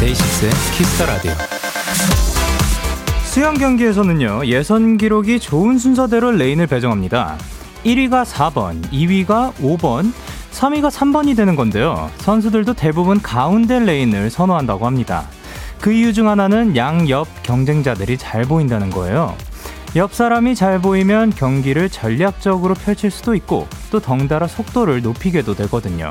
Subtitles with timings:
[0.00, 1.51] DAY6의 Kiss the Radio.
[3.42, 7.36] 수영 경기에서는요, 예선 기록이 좋은 순서대로 레인을 배정합니다.
[7.84, 10.12] 1위가 4번, 2위가 5번,
[10.52, 12.08] 3위가 3번이 되는 건데요.
[12.18, 15.26] 선수들도 대부분 가운데 레인을 선호한다고 합니다.
[15.80, 19.34] 그 이유 중 하나는 양옆 경쟁자들이 잘 보인다는 거예요.
[19.96, 26.10] 옆 사람이 잘 보이면 경기를 전략적으로 펼칠 수도 있고 또 덩달아 속도를 높이게도 되거든요.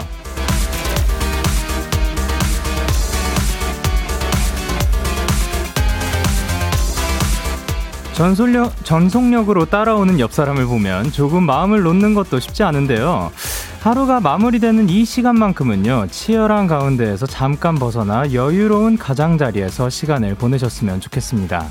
[8.21, 13.31] 전속력, 전속력으로 따라오는 옆 사람을 보면 조금 마음을 놓는 것도 쉽지 않은데요.
[13.79, 21.65] 하루가 마무리되는 이 시간만큼은요, 치열한 가운데에서 잠깐 벗어나 여유로운 가장자리에서 시간을 보내셨으면 좋겠습니다.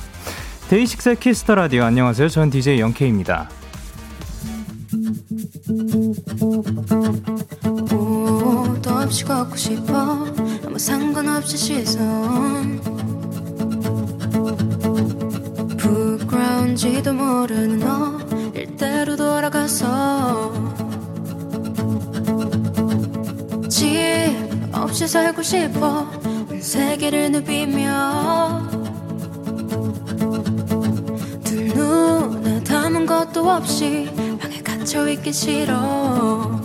[0.69, 2.29] DAY6 Kiss the Radio 안녕하세요.
[2.29, 3.49] 전 DJ Young K입니다.
[12.03, 13.10] 도
[16.61, 18.19] 부끄러운지도 모르는 너
[18.55, 20.53] 일대로 돌아가서.
[23.69, 23.89] 집
[24.73, 26.07] 없이 살고 싶어
[26.51, 28.69] 온 세계를 누비며.
[31.45, 36.61] 두 눈에 담은 것도 없이 방에 갇혀 있기 싫어.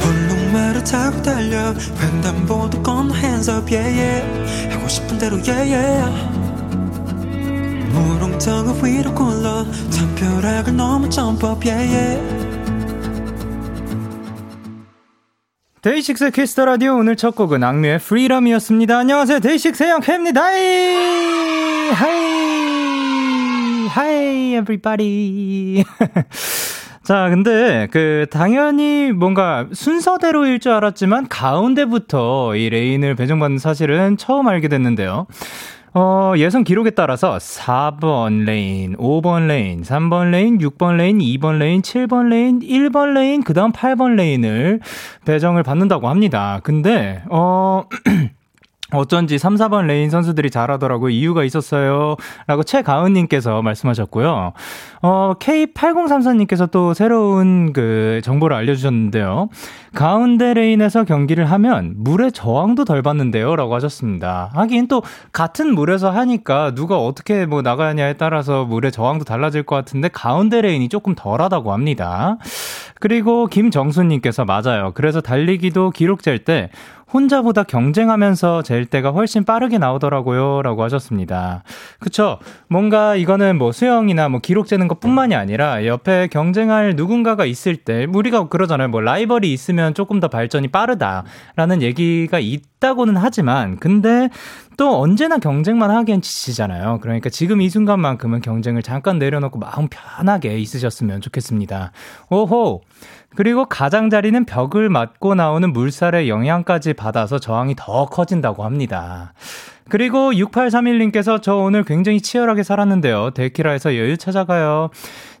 [0.00, 4.74] 얼룩말을 타고 달려 횡단보도 건너 hands up yeah yeah.
[4.74, 6.27] 하고 싶은 대로 yeah yeah
[7.98, 12.18] 무릉턱을 위로 굴러 담벼락을 넘어 up yeah
[15.80, 18.98] DAY6 Kiss the Radio 오늘 첫 곡은 악뮤의 Freedom이었습니다.
[18.98, 19.38] 안녕하세요.
[19.38, 20.42] DAY6 Young K입니다.
[20.42, 21.90] Hi!
[21.92, 23.86] Hi!
[23.88, 25.84] Hi, everybody.
[27.04, 34.68] 자, 근데 그 당연히 뭔가 순서대로일 줄 알았지만 가운데부터 이 레인을 배정받는 사실은 처음 알게
[34.68, 35.26] 됐는데요.
[36.00, 42.28] 어, 예선 기록에 따라서 4번 레인, 5번 레인, 3번 레인, 6번 레인, 2번 레인, 7번
[42.28, 44.78] 레인, 1번 레인, 그 다음 8번 레인을
[45.24, 46.60] 배정을 받는다고 합니다.
[46.62, 47.82] 근데, 어,
[48.92, 51.10] 어쩐지 3, 4번 레인 선수들이 잘하더라고요.
[51.10, 52.16] 이유가 있었어요.
[52.46, 54.52] 라고 최가은님께서 말씀하셨고요.
[55.02, 59.50] 어, K8034님께서 또 새로운 그 정보를 알려주셨는데요.
[59.94, 63.56] 가운데 레인에서 경기를 하면 물의 저항도 덜 받는데요.
[63.56, 64.50] 라고 하셨습니다.
[64.54, 70.08] 하긴 또 같은 물에서 하니까 누가 어떻게 뭐 나가냐에 따라서 물의 저항도 달라질 것 같은데
[70.08, 72.38] 가운데 레인이 조금 덜 하다고 합니다.
[73.00, 74.92] 그리고 김정수님께서 맞아요.
[74.94, 76.70] 그래서 달리기도 기록 잴때
[77.12, 80.62] 혼자보다 경쟁하면서 잴 때가 훨씬 빠르게 나오더라고요.
[80.62, 81.62] 라고 하셨습니다.
[81.98, 82.38] 그쵸.
[82.68, 88.06] 뭔가 이거는 뭐 수영이나 뭐 기록 재는 것 뿐만이 아니라 옆에 경쟁할 누군가가 있을 때
[88.12, 88.88] 우리가 그러잖아요.
[88.88, 94.28] 뭐 라이벌이 있으면 조금 더 발전이 빠르다라는 얘기가 있다고는 하지만 근데
[94.76, 97.00] 또 언제나 경쟁만 하기엔 지치잖아요.
[97.02, 101.90] 그러니까 지금 이 순간만큼은 경쟁을 잠깐 내려놓고 마음 편하게 있으셨으면 좋겠습니다.
[102.30, 102.82] 오호!
[103.36, 109.32] 그리고 가장자리는 벽을 맞고 나오는 물살의 영향까지 받아서 저항이 더 커진다고 합니다.
[109.88, 113.30] 그리고 6831님께서 저 오늘 굉장히 치열하게 살았는데요.
[113.30, 114.90] 데키라에서 여유 찾아가요.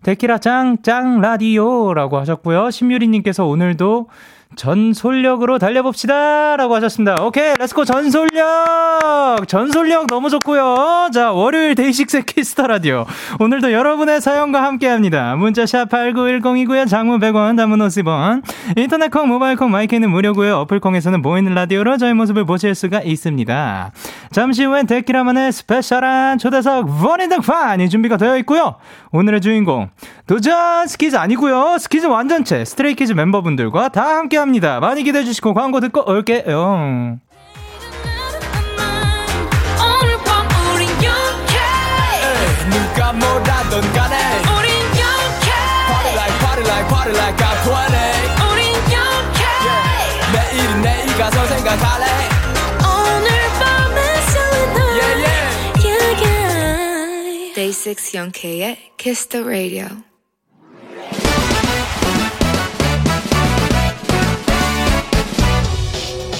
[0.02, 2.70] 데키라 짱, 짱, 라디오 라고 하셨고요.
[2.70, 4.08] 심유리님께서 오늘도
[4.56, 6.56] 전속력으로 달려봅시다!
[6.56, 7.22] 라고 하셨습니다.
[7.22, 9.46] 오케이, let's go 전속력!
[9.46, 13.04] 전속력 너무 좋고요 자, 월요일 데이식스 Kiss the Radio.
[13.38, 15.36] 오늘도 여러분의 사연과 함께 합니다.
[15.36, 16.88] 문자샵 8910이고요.
[16.88, 18.42] 장문 100원, 단문 50원.
[18.76, 23.92] 인터넷 콩, 모바일 콩, 마이K는 무료고요 어플 콩에서는 보이는 라디오로 저희 모습을 보실 수가 있습니다.
[24.32, 28.76] 잠시 후엔 데키라만의 special한 초대석 원인등판이 준비가 되어 있고요.
[29.12, 29.90] 오늘의 주인공,
[30.26, 34.80] 도전 스키즈 아니고요 스키즈 완전체 스트레이키즈 멤버분들과 다 함께 합니다.
[34.80, 37.18] 많이 기대해 주시고 광고 듣고 올게요.
[39.80, 41.58] 오늘 밤 우린 영케
[42.70, 44.16] 누가 뭐라던 간에.
[44.56, 45.50] 우린 영케
[45.88, 47.68] Party like party like party like I'm 20
[48.50, 49.42] 우린 영케
[50.32, 52.06] 내일은 내일 가서 생각할래.
[52.82, 53.98] 오늘 밤에
[54.30, 55.46] 설레는 Yeah yeah.
[55.84, 57.54] Yeah yeah.
[57.54, 59.86] Day 6 영케의 Kiss the Radio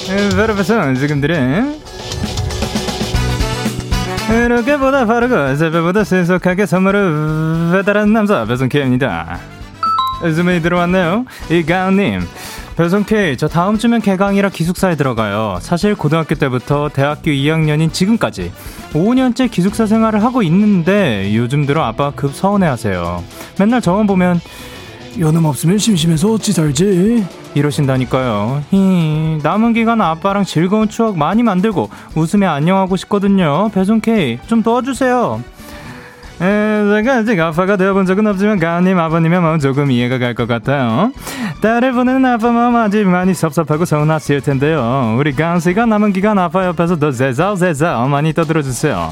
[0.09, 0.65] 네, 여러분
[0.95, 1.79] 지금 들은
[4.31, 9.39] 이렇게보다 빠르고 새벽보다 신속하게 선물을 배달하는 남자 배송K입니다.
[10.25, 11.27] 요즘에 들어왔네요.
[11.51, 12.23] 이가은님
[12.77, 15.59] 배송K 저 다음 주면 개강이라 기숙사에 들어가요.
[15.61, 18.51] 사실 고등학교 때부터 대학교 2학년인 지금까지
[18.93, 23.23] 5년째 기숙사 생활을 하고 있는데 요즘 들어 아빠 급 서운해하세요.
[23.59, 24.41] 맨날 저만 보면
[25.21, 27.27] 연음 없으면 심심해서 어찌 살지?
[27.59, 28.63] 이러신다니까요.
[28.71, 33.71] 히, 남은 기간 아빠랑 즐거운 추억 많이 만들고 웃으며 안녕하고 싶거든요.
[33.75, 35.43] 배송 K 좀 도와주세요.
[36.41, 41.11] 에, 제가 아직 아빠가 되어본 적은 없지만 가님 아버님의 마음 조금 이해가 갈 것 같아요.
[41.61, 45.17] 딸을 보내는 아빠 마음 아직 많이 섭섭하고 서운하실 텐데요.
[45.19, 49.11] 우리 간씨가 남은 기간 아빠 옆에서 더 제자제자 많이 떠들어주세요.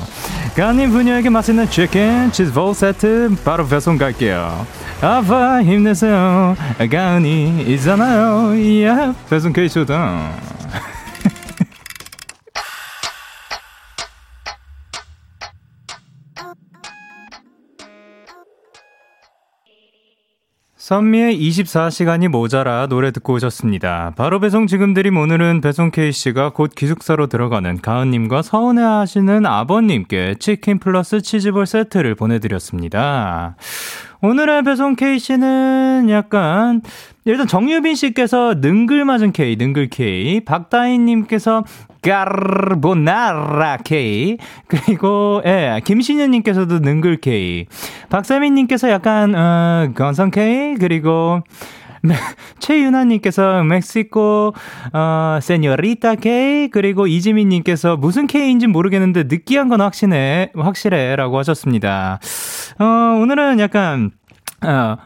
[0.57, 4.65] 가님 부녀에게 맛있는 치킨 치즈볼 세트 바로 배송 갈게요.
[5.03, 6.57] 아빠 힘내세요.
[6.91, 8.85] 가은이 있잖아요.
[8.85, 10.31] 야 배송 케이쇼다.
[20.87, 24.13] 선미의 24시간이 모자라 노래 듣고 오셨습니다.
[24.17, 30.79] 바로 배송 지금 드림 오늘은 배송 K씨가 곧 기숙사로 들어가는 가은님과 서운해 하시는 아버님께 치킨
[30.79, 33.57] 플러스 치즈볼 세트를 보내드렸습니다.
[34.23, 36.83] 오늘의 배송 K씨는 약간
[37.25, 41.65] 일단 정유빈 씨께서 능글 맞은 K, 능글 K, 박다인 님께서
[42.03, 47.67] 까르보나라 K, 그리고 예, 김신현 님께서도 능글 K,
[48.09, 51.43] 박세민 님께서 약간 어, 건성 K, 그리고
[52.61, 54.55] 최윤아님께서 멕시코
[54.93, 62.21] 어 세뇨리타 K 그리고 이지민님께서 무슨 K인지 모르겠는데 느끼한 건 확실해 확실해라고 하셨습니다.
[62.79, 62.85] 어
[63.21, 64.11] 오늘은 약간
[64.63, 64.97] 어,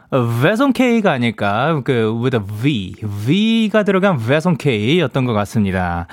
[0.42, 2.94] 배송 K가 아닐까, 그, with a V.
[3.02, 6.06] V가 들어간 배송 K였던 것 같습니다.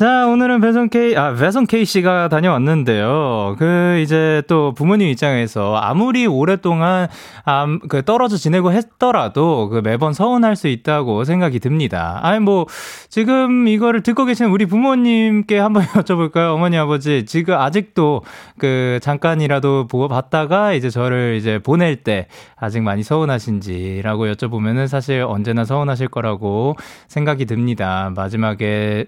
[0.00, 3.54] 자, 오늘은 배송 K, 아, 배송 K씨가 다녀왔는데요.
[3.58, 7.06] 그, 이제 또 부모님 입장에서 아무리 오랫동안,
[7.44, 12.18] 아, 그, 떨어져 지내고 했더라도 그 매번 서운할 수 있다고 생각이 듭니다.
[12.22, 12.64] 아니, 뭐,
[13.10, 16.54] 지금 이거를 듣고 계시는 우리 부모님께 한번 여쭤볼까요?
[16.54, 17.26] 어머니, 아버지.
[17.26, 18.22] 지금 아직도
[18.56, 22.26] 그, 잠깐이라도 보고 봤다가 이제 저를 이제 보낼 때
[22.56, 26.76] 아직 많이 서운하신지라고 여쭤보면은 사실 언제나 서운하실 거라고
[27.06, 28.10] 생각이 듭니다.
[28.16, 29.04] 마지막에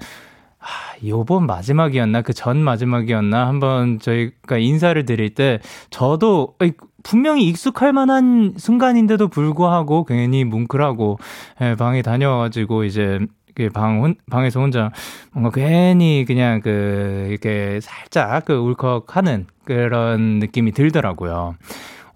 [0.62, 0.66] 아,
[1.06, 2.22] 요번 마지막이었나?
[2.22, 3.46] 그 전 마지막이었나?
[3.48, 5.58] 한번 저희가 인사를 드릴 때,
[5.90, 6.54] 저도,
[7.02, 11.18] 분명히 익숙할 만한 순간인데도 불구하고 괜히 뭉클하고,
[11.62, 13.18] 예, 방에 다녀와가지고, 이제,
[13.54, 14.90] 그 방, 혼, 방에서 혼자
[15.32, 21.56] 뭔가 괜히 그냥 그, 이렇게 살짝 그 울컥하는 그런 느낌이 들더라고요.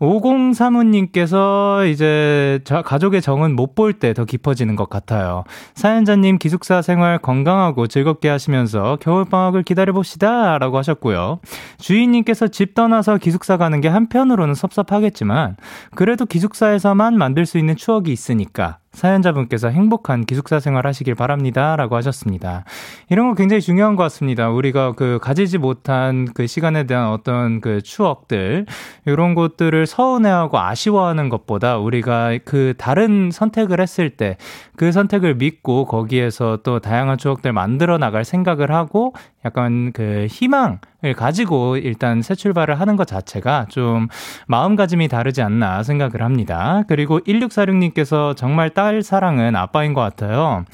[0.01, 5.45] 5035님께서 이제 저 가족의 정은 못 볼 때 더 깊어지는 것 같아요.
[5.75, 10.59] 사연자님 기숙사 생활 건강하고 즐겁게 하시면서 겨울방학을 기다려봅시다.
[10.59, 11.41] 라고 하셨고요.
[11.79, 15.57] 주인님께서 집 떠나서 기숙사 가는 게 한편으로는 섭섭하겠지만
[15.95, 21.77] 그래도 기숙사에서만 만들 수 있는 추억이 있으니까 사연자분께서 행복한 기숙사 생활 하시길 바랍니다.
[21.77, 22.65] 라고 하셨습니다.
[23.11, 24.49] 이런 거 굉장히 중요한 것 같습니다.
[24.49, 28.67] 우리가 그 가지지 못한 그 시간에 대한 어떤 그 추억들,
[29.05, 34.39] 이런 것들을 서운해하고 아쉬워하는 것보다 우리가 그 다른 선택을 했을 때
[34.76, 39.14] 그 선택을 믿고 거기에서 또 다양한 추억들 만들어 나갈 생각을 하고
[39.44, 40.78] 약간 그 희망을
[41.17, 44.08] 가지고 일단 새 출발을 하는 것 자체가 좀
[44.46, 46.83] 마음가짐이 다르지 않나 생각을 합니다.
[46.88, 50.64] 그리고 1646님께서 정말 딸 사랑은 아빠인 것 같아요.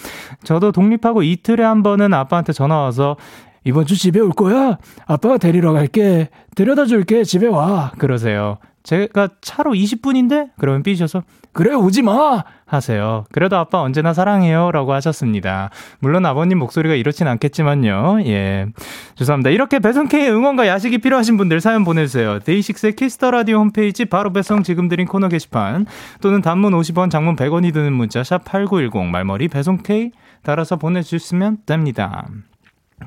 [0.44, 3.16] 저도 독립하고 이틀에 한 번은 아빠한테 전화 와서
[3.64, 4.78] 이번 주 집에 올 거야?
[5.06, 6.28] 아빠가 데리러 갈게.
[6.56, 7.22] 데려다 줄게.
[7.24, 7.92] 집에 와.
[7.98, 8.58] 그러세요.
[8.82, 10.50] 제가 차로 20분인데?
[10.58, 11.22] 그러면 삐셔서
[11.52, 13.26] 그래 오지 마 하세요.
[13.30, 15.70] 그래도 아빠 언제나 사랑해요라고 하셨습니다.
[15.98, 18.20] 물론 아버님 목소리가 이렇진 않겠지만요.
[18.24, 18.66] 예.
[19.14, 19.50] 죄송합니다.
[19.50, 22.38] 이렇게 배송 K 응원과 야식이 필요하신 분들 사연 보내 주세요.
[22.38, 25.86] 데이식스의 Kiss the Radio 홈페이지 바로 배송 지금 드림 코너 게시판
[26.22, 30.10] 또는 단문 50원, 장문 100원이 드는 문자 샵 #8910 말머리 배송 K
[30.42, 32.26] 따라서 보내 주시면 됩니다.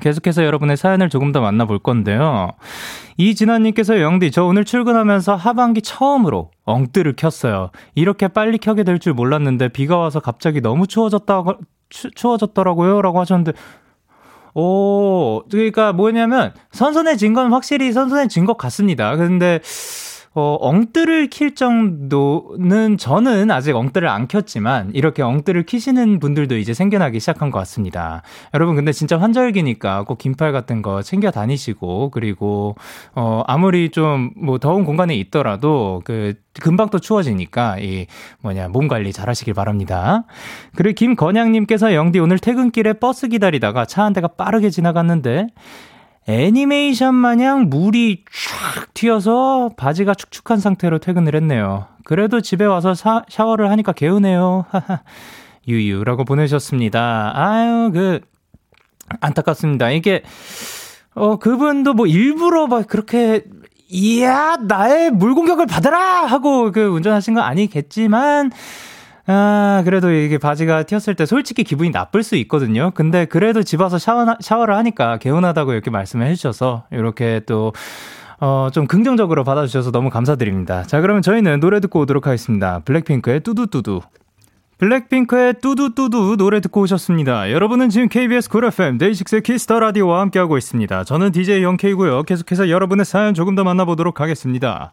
[0.00, 2.52] 계속해서 여러분의 사연을 조금 더 만나볼 건데요.
[3.16, 7.70] 이진아님께서 영디, 저 오늘 출근하면서 하반기 처음으로 엉뜨를 켰어요.
[7.94, 11.54] 이렇게 빨리 켜게 될 줄 몰랐는데 비가 와서 갑자기 너무 추워졌다고,
[11.88, 13.02] 추, 추워졌더라고요.
[13.02, 13.52] 라고 하셨는데,
[14.54, 19.16] 오, 그러니까 뭐냐면 선선해진 건 확실히 선선해진 것 같습니다.
[19.16, 19.60] 근데,
[20.38, 27.20] 어, 엉뜨를 킬 정도는 저는 아직 엉뜨를 안 켰지만 이렇게 엉뜨를 키시는 분들도 이제 생겨나기
[27.20, 28.22] 시작한 것 같습니다.
[28.52, 32.76] 여러분 근데 진짜 환절기니까 꼭 긴팔 같은 거 챙겨 다니시고 그리고
[33.14, 38.06] 어 아무리 좀 뭐 더운 공간에 있더라도 그 금방 또 추워지니까 이
[38.42, 40.24] 뭐냐 몸 관리 잘 하시길 바랍니다.
[40.74, 45.48] 그리고 김건양 님께서 영디 오늘 퇴근길에 버스 기다리다가 차 한 대가 빠르게 지나갔는데
[46.28, 51.86] 애니메이션 마냥 물이 쫙 튀어서 바지가 축축한 상태로 퇴근을 했네요.
[52.04, 54.66] 그래도 집에 와서 사, 샤워를 하니까 개운해요.
[55.68, 57.32] 유유라고 보내셨습니다.
[57.34, 58.20] 아유, 그,
[59.20, 59.90] 안타깝습니다.
[59.90, 60.22] 이게,
[61.14, 63.44] 어, 그분도 뭐 일부러 막 그렇게,
[63.88, 66.26] 이야, 나의 물 공격을 받아라!
[66.26, 68.50] 하고 그 운전하신 건 아니겠지만,
[69.28, 72.92] 아, 그래도 이게 바지가 튀었을 때 솔직히 기분이 나쁠 수 있거든요.
[72.94, 77.72] 근데 그래도 집 와서 샤워, 샤워를 하니까 개운하다고 이렇게 말씀을 해주셔서, 이렇게 또,
[78.38, 80.84] 어, 좀 긍정적으로 받아주셔서 너무 감사드립니다.
[80.84, 82.80] 자, 그러면 저희는 노래 듣고 오도록 하겠습니다.
[82.84, 84.00] 블랙핑크의 뚜두뚜두.
[84.78, 87.50] 블랙핑크의 뚜두뚜두 노래 듣고 오셨습니다.
[87.50, 91.04] 여러분은 지금 KBS 쿨 FM 데이식스의 Kiss the Radio와 함께하고 있습니다.
[91.04, 92.24] 저는 DJ 영케이고요.
[92.24, 94.92] 계속해서 여러분의 사연 조금 더 만나보도록 하겠습니다.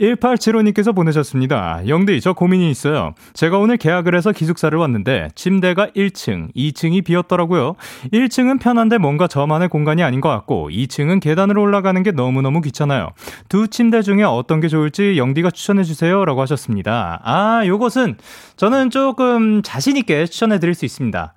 [0.00, 1.82] 1875님께서 보내셨습니다.
[1.86, 3.14] 영디, 저 고민이 있어요.
[3.34, 7.76] 제가 오늘 개학을 해서 기숙사를 왔는데 침대가 1층, 2층이 비었더라고요.
[8.12, 13.10] 1층은 편한데 뭔가 저만의 공간이 아닌 것 같고 2층은 계단으로 올라가는 게 너무너무 귀찮아요.
[13.48, 16.24] 두 침대 중에 어떤 게 좋을지 영디가 추천해 주세요.
[16.24, 17.20] 라고 하셨습니다.
[17.22, 18.16] 아, 요것은
[18.56, 19.19] 저는 조금
[19.62, 21.34] 자신있게 추천해 드릴 수 있습니다.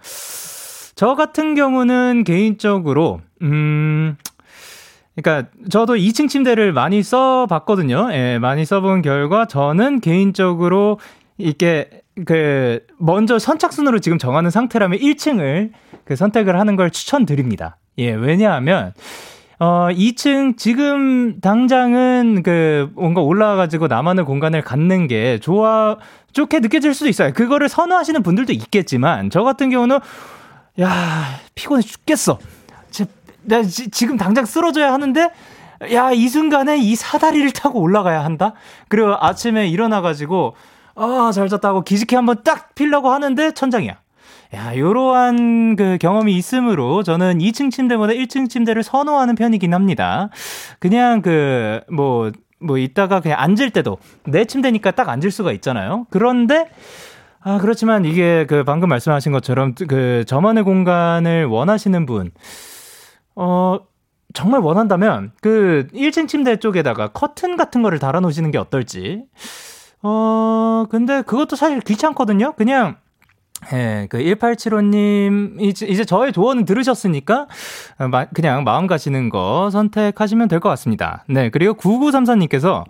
[0.95, 4.15] 저 같은 경우는 개인적으로, 음,
[5.15, 8.09] 그러니까 저도 2층 침대를 많이 써 봤거든요.
[8.13, 10.99] 예, 많이 써본 결과 저는 개인적으로
[11.37, 11.89] 이게
[12.25, 15.71] 그 먼저 선착순으로 지금 정하는 상태라면 1층을
[16.03, 17.77] 그 선택을 하는 걸 추천드립니다.
[17.97, 18.93] 예, 왜냐하면
[19.63, 25.95] 어 2층 지금 당장은 그 뭔가 올라와가지고 나만의 공간을 갖는 게 좋아
[26.33, 27.31] 좋게 느껴질 수도 있어요.
[27.31, 29.99] 그거를 선호하시는 분들도 있겠지만 저 같은 경우는
[30.81, 32.39] 야 피곤해 죽겠어.
[33.43, 35.31] 나 지, 지금 당장 쓰러져야 하는데
[35.93, 38.53] 야, 이 순간에 이 사다리를 타고 올라가야 한다?
[38.87, 40.55] 그리고 아침에 일어나가지고,
[40.95, 44.02] 아, 잘 잤다고 기지개 한번 딱 피려고 하는데 천장이야.
[44.53, 50.29] 야, 요러한 그 경험이 있으므로 저는 2층 침대보다 1층 침대를 선호하는 편이긴 합니다.
[50.79, 56.05] 그냥 그, 뭐, 뭐, 이따가 그냥 앉을 때도 내 침대니까 딱 앉을 수가 있잖아요.
[56.11, 56.69] 그런데,
[57.41, 62.29] 아, 그렇지만 이게 그 방금 말씀하신 것처럼 그 저만의 공간을 원하시는 분,
[63.35, 63.79] 어,
[64.33, 69.23] 정말 원한다면 그 1층 침대 쪽에다가 커튼 같은 거를 달아 놓으시는 게 어떨지.
[70.03, 72.53] 어, 근데 그것도 사실 귀찮거든요.
[72.53, 72.97] 그냥
[73.71, 77.47] 예, 그 1875님, 이제, 이제 저의 조언은 들으셨으니까,
[77.99, 81.23] 어, 그냥 마음 가시는 거 선택하시면 될 것 같습니다.
[81.27, 82.83] 네, 그리고 9934님께서,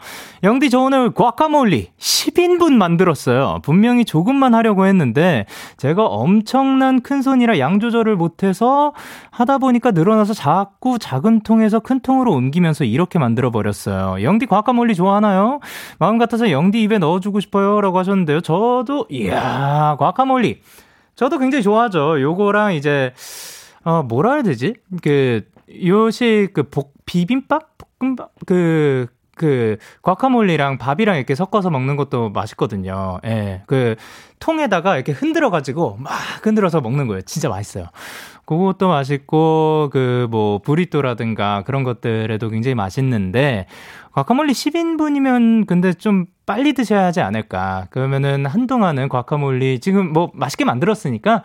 [0.43, 3.59] 영디, 저 오늘 과카몰리 10인분 만들었어요.
[3.63, 5.45] 분명히 조금만 하려고 했는데,
[5.77, 8.93] 제가 엄청난 큰 손이라 양 조절을 못해서
[9.33, 14.21] 하다 보니까 늘어나서 자꾸 작은 통에서 큰 통으로 옮기면서 이렇게 만들어 버렸어요.
[14.23, 15.59] 영디, 과카몰리 좋아하나요?
[15.97, 17.81] 마음 같아서 영디 입에 넣어주고 싶어요.
[17.81, 18.41] 라고 하셨는데요.
[18.41, 20.61] 저도, 이야, 과카몰리.
[21.15, 22.21] 저도 굉장히 좋아하죠.
[22.21, 23.13] 요거랑 이제,
[23.83, 24.75] 어, 뭐라 해야 되지?
[25.01, 25.41] 그,
[25.83, 27.69] 요시 그 복, 비빔밥?
[27.99, 28.31] 볶음밥?
[28.45, 33.19] 그, 그, 과카몰리랑 밥이랑 이렇게 섞어서 먹는 것도 맛있거든요.
[33.25, 33.63] 예.
[33.65, 33.95] 그,
[34.39, 36.11] 통에다가 이렇게 흔들어 가지고 막
[36.45, 37.21] 흔들어서 먹는 거예요.
[37.21, 37.87] 진짜 맛있어요.
[38.45, 43.67] 그것도 맛있고, 그, 뭐, 브리또라든가 그런 것들에도 굉장히 맛있는데,
[44.11, 47.87] 과카몰리 10인분이면 근데 좀 빨리 드셔야 하지 않을까.
[47.89, 51.43] 그러면은 한동안은 과카몰리 지금 뭐 맛있게 만들었으니까,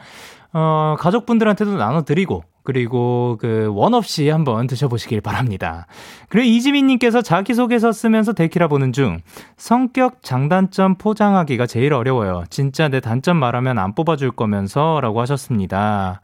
[0.53, 5.87] 어, 가족분들한테도 나눠 드리고, 그리고 그 원 없이 한번 드셔보시길 바랍니다.
[6.29, 9.21] 그리고 이지민님께서 자기소개서 쓰면서 데키라 보는 중
[9.57, 12.45] 성격 장단점 포장하기가 제일 어려워요.
[12.51, 16.21] 진짜 내 단점 말하면 안 뽑아줄 거면서 라고 하셨습니다.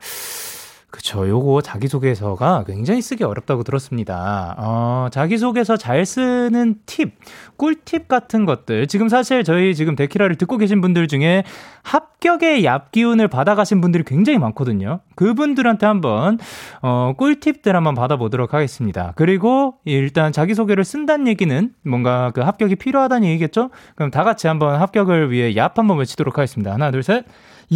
[0.95, 1.29] 그쵸.
[1.29, 4.55] 요거 자기소개서가 굉장히 쓰기 어렵다고 들었습니다.
[4.59, 7.17] 어, 자기소개서 잘 쓰는 팁,
[7.57, 8.87] 꿀팁 같은 것들.
[8.87, 11.43] 지금 사실 저희 지금 데키라를 듣고 계신 분들 중에
[11.83, 15.01] 합격의 얍 기운을 받아가신 분들이 굉장히 많거든요.
[15.17, 16.39] 그분들한테 한번,
[16.81, 19.15] 어, 꿀팁들 한번 받아보도록 하겠습니다.
[19.17, 23.71] 그리고 일단 자기소개를 쓴다는 얘기는 뭔가 그 합격이 필요하다는 얘기겠죠?
[23.97, 26.73] 그럼 다 같이 한번 합격을 위해 얍 한번 외치도록 하겠습니다.
[26.73, 27.25] 하나, 둘, 셋.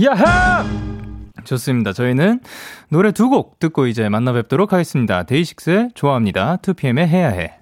[0.00, 1.07] 야하!
[1.44, 1.92] 좋습니다.
[1.92, 2.40] 저희는
[2.90, 5.22] 노래 두 곡 듣고 이제 만나 뵙도록 하겠습니다.
[5.24, 6.56] 데이식스의 좋아합니다.
[6.62, 7.54] 2PM의 해야 해.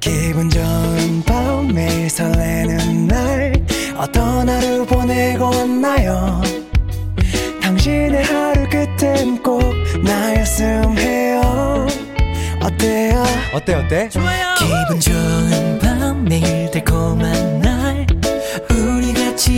[0.00, 3.52] 기분 좋은 밤 매일 설레는 날
[3.96, 6.40] 어떤 하루 보내고 왔나요
[7.60, 9.60] 당신의 하루 끝엔 꼭
[10.02, 11.86] 나였음 해요
[12.62, 13.22] 어때요
[13.54, 17.49] 어때 어때 좋아요 기분 좋은 밤 매일 달콤한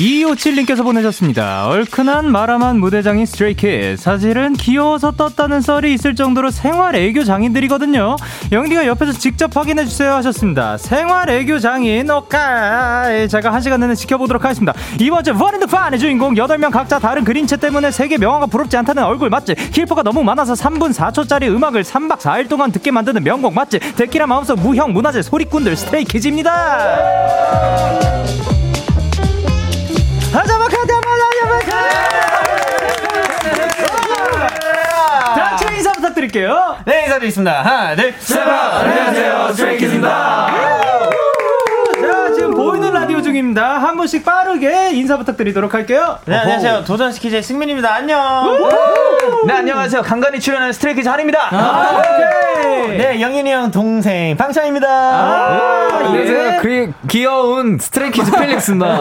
[0.00, 1.68] 2257님께서 보내셨습니다.
[1.68, 3.96] 얼큰한 마라맛 무대장인 스트레이키즈.
[3.98, 8.16] 사실은 귀여워서 떴다는 썰이 있을 정도로 생활 애교 장인들이거든요.
[8.50, 10.78] 영디가 옆에서 직접 확인해주세요 하셨습니다.
[10.78, 13.28] 생활 애교 장인, 오케이.
[13.28, 14.72] 제가 한 시간 내내 지켜보도록 하겠습니다.
[14.98, 19.28] 이번 주 버린드 판의 주인공 8명 각자 다른 그림체 때문에 세계 명화가 부럽지 않다는 얼굴
[19.28, 19.54] 맞지?
[19.54, 23.78] 킬포가 너무 많아서 3분 4초짜리 음악을 3박 4일 동안 듣게 만드는 명곡 맞지?
[23.96, 27.50] 데키라 마음속 무형 문화재 소리꾼들 스트레이키즈입니다.
[30.32, 31.58] 하자마 가자마 하자마
[35.34, 36.76] 단체 인사 부탁드릴게요.
[36.84, 37.62] 네, 인사드리겠습니다.
[37.62, 38.38] 하나, 둘, 셋.
[38.38, 40.46] 안녕하세요, 스트레이키즈입니다.
[42.00, 43.78] 자, 지금 보이는 라디오 중입니다.
[43.78, 46.18] 한 분씩 빠르게 인사 부탁드리도록 할게요.
[46.26, 46.84] 네, 안녕하세요.
[46.84, 47.92] 도전 스키즈의 승민입니다.
[47.94, 48.68] 안녕.
[49.46, 50.02] 네, 안녕하세요.
[50.02, 51.48] 간간히 출연하는 스트레이키즈 한입니다.
[51.98, 52.98] 오케이.
[52.98, 54.88] 네, 영현이 형 동생 방찬입니다.
[54.88, 56.58] 아, 예.
[56.60, 58.98] 그 귀여운 스트레이키즈 필릭스입니다.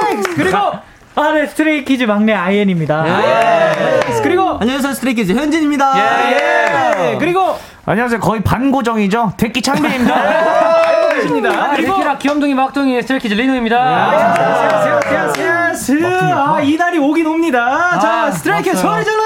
[0.00, 0.34] 필릭스.
[0.36, 0.58] 그리고
[1.14, 3.04] 아, 네, 스트레이키즈 막내 아이엔입니다.
[3.08, 4.20] 예.
[4.22, 5.94] 그리고 안녕하세요, 스트레이키즈 현진입니다.
[7.12, 7.16] 예.
[7.18, 8.20] 그리고 안녕하세요.
[8.20, 9.34] 거의 반고정이죠.
[9.38, 10.88] 백기 창빈입니다.
[11.18, 11.70] 알고 계십니다.
[11.74, 13.76] 그리고 데키라 귀염둥이 막둥이 스트레이키즈 리노입니다.
[16.56, 17.98] 아, 이 날이 오긴 옵니다.
[18.00, 19.22] 자, 스트레이키즈 소리 질러!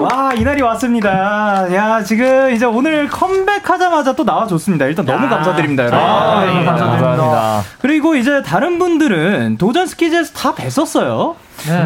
[0.00, 1.66] 와, 이 날이 왔습니다.
[1.74, 4.86] 야, 지금 이제 오늘 컴백하자마자 또 나와줬습니다.
[4.86, 6.00] 일단 너무 감사드립니다, 여러분.
[6.00, 7.62] 아, 네, 감사합니다.
[7.80, 11.34] 그리고 이제 다른 분들은 도전 스키즈에서 다 뵀었어요.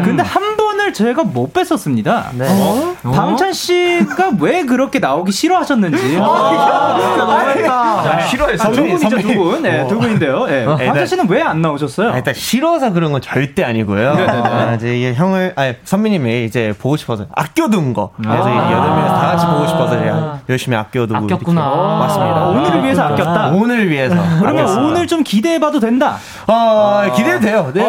[0.03, 2.25] 근데 한 분 을 제가 못 뵀었습니다.
[2.39, 2.95] 어?
[3.11, 6.17] 방찬 씨가 왜 그렇게 나오기 싫어하셨는지.
[6.21, 8.71] 아, 싫어해서.
[8.71, 9.61] 두 분이죠, 두 분.
[9.63, 10.45] 네, 두 분인데요.
[10.45, 10.65] 네.
[10.65, 12.09] 방찬 씨는 왜 안 나오셨어요?
[12.11, 14.15] 아, 일단 싫어서 그런 건 절대 아니고요.
[14.17, 18.09] 아, 이제 이게 형을, 아니, 선배님이 이제 보고 싶어서 아껴둔 거.
[18.17, 21.15] 그래서 이 여덟 명이서 다 같이 보고 싶어서 제가 열심히 아껴두고.
[21.25, 21.61] 아꼈구나.
[21.61, 22.35] 이렇게 맞습니다.
[22.35, 23.47] 아, 오늘을 위해서 아꼈다.
[23.49, 24.15] 오늘 위해서.
[24.39, 24.65] 그러면.
[24.85, 26.17] 오늘 좀 기대해봐도 된다.
[26.47, 27.71] 어, 기대도 돼요.
[27.73, 27.81] 네.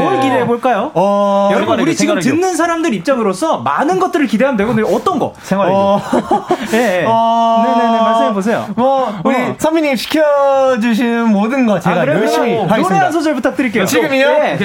[0.00, 0.90] 뭘 기대해 볼까요?
[0.94, 2.30] 어, 여러분, 우리 지금 생활이죠.
[2.30, 4.86] 듣는 사람들 입장으로서 많은 것들을 기대하면 되거든요.
[4.86, 5.32] 어떤 거?
[5.42, 5.76] 생활이죠.
[5.76, 6.00] 어,
[6.74, 7.04] 예, 예.
[7.06, 8.66] 어, 네네네, 말씀해 보세요.
[8.76, 9.54] 뭐 우리 어.
[9.58, 12.06] 선배님 시켜주신 모든 거 제가 아?
[12.06, 13.04] 열심히 노래 하겠습니다.
[13.06, 13.84] 한 소절 부탁드릴게요.
[13.86, 14.28] 지금이요?
[14.28, 14.58] 네.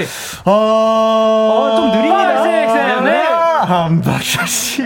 [0.45, 2.43] 어, 어, 좀 느립니다.
[2.43, 2.65] 네,
[3.04, 3.37] 네.
[3.67, 4.86] 한 박자씩.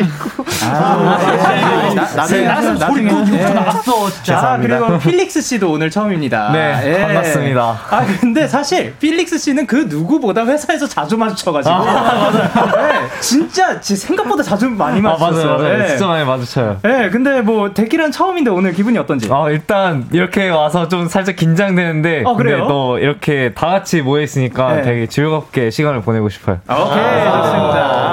[2.15, 3.11] 나중에, 나중에.
[3.53, 4.41] 났어, 진짜.
[4.41, 4.57] 자.
[4.59, 6.51] 그리고 필릭스 씨도 오늘 처음입니다.
[6.51, 7.01] 네, 예.
[7.05, 7.61] 반갑습니다.
[7.91, 11.75] 아, 근데 사실 필릭스 씨는 그 누구보다 회사에서 자주 마주쳐가지고.
[11.85, 15.57] 네, 진짜 지- 생각보다 자주 많이 아, 마주쳤어요.
[15.59, 15.77] 맞아요.
[15.77, 15.87] 네, 예.
[15.89, 16.79] 진짜 많이 마주쳐요.
[16.81, 19.29] 네, 근데 뭐 데키란 처음인데 오늘 기분이 어떤지?
[19.31, 22.57] 아, 일단 이렇게 와서 좀 살짝 긴장되는데 어, 그래요?
[22.57, 24.81] 근데 또 이렇게 다 같이 모여 있으니까 네.
[24.81, 26.57] 되게 즐겁게 시간을 보내고 싶어요.
[26.67, 28.10] 오케이, 좋습니다.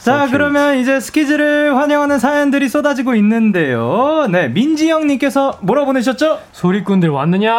[0.00, 4.26] 자, 그러면 이제 스키즈를 환영하는 사연들이 쏟아지고 있는데요.
[4.30, 6.38] 네, 민지영 님께서 뭐라 보내셨죠?
[6.52, 7.54] 소리꾼들 왔느냐?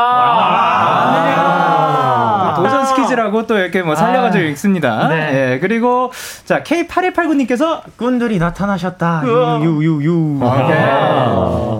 [2.43, 5.07] 아, 도전 스키즈라고 또 이렇게 뭐 살려가지고 읽습니다.
[5.07, 5.53] 네.
[5.53, 6.11] 예, 그리고
[6.45, 9.23] 자, K8189님께서 꾼들이 나타나셨다.
[9.61, 10.39] 유유유.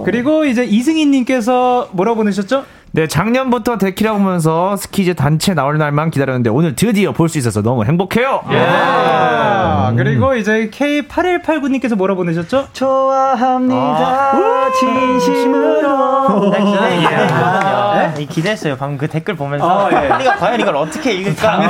[0.04, 2.64] 그리고 이제 이승희 님께서 뭐라 보내셨죠?
[2.94, 7.86] 네, 작년부터 데키라 보면서 스키즈 단체 나올 날만 기다렸는데 오늘 드디어 볼 수 있어서 너무
[7.86, 8.42] 행복해요.
[8.44, 12.68] 아, 그리고 이제 K8189님께서 뭐라 보내셨죠?
[12.74, 14.32] 좋아합니다.
[14.78, 16.50] 진심으로.
[16.50, 17.94] 네, 기대했거든요.
[17.94, 18.12] 네?
[18.14, 18.24] 네?
[18.26, 18.76] 기대했어요.
[18.76, 19.86] 방금 그 댓글 보면서.
[19.86, 20.10] 아, 예.
[20.10, 21.62] 우리가 과연 이걸 어떻게 읽을까?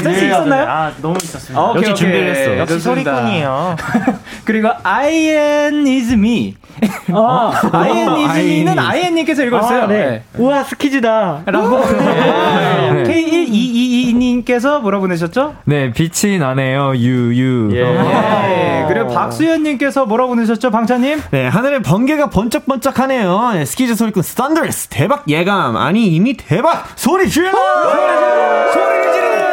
[0.00, 0.64] 센스 있었나요?
[0.68, 1.60] 아, 너무 있었습니다.
[1.60, 2.04] 아, 오케이, 역시.
[2.04, 2.56] 준비를 했어.
[2.58, 2.78] 역시.
[2.78, 3.74] 소리꾼이에요.
[4.48, 6.56] 그리고 I am is me.
[7.12, 9.88] 아, I am is me는 IN님께서 읽었어요.
[9.88, 10.22] 네.
[10.38, 11.42] 우와, 스키즈다.
[11.44, 11.82] 라고.
[11.82, 15.56] K1222 님께서 뭐라 보내셨죠?
[15.66, 16.94] 네, 빛이 나네요.
[16.96, 17.72] 유유.
[17.74, 18.86] 예.
[18.88, 21.20] 그리고 박수현 님께서 뭐라 보내셨죠, 방찬님?
[21.30, 23.50] 네, 하늘에 번개가 번쩍번쩍하네요.
[23.52, 25.76] 네, 스키즈 소리꾼 스탄더스 대박 예감.
[25.76, 27.50] 아니 이미 대박 소리 질러.
[28.72, 29.47] 소리를 지르는.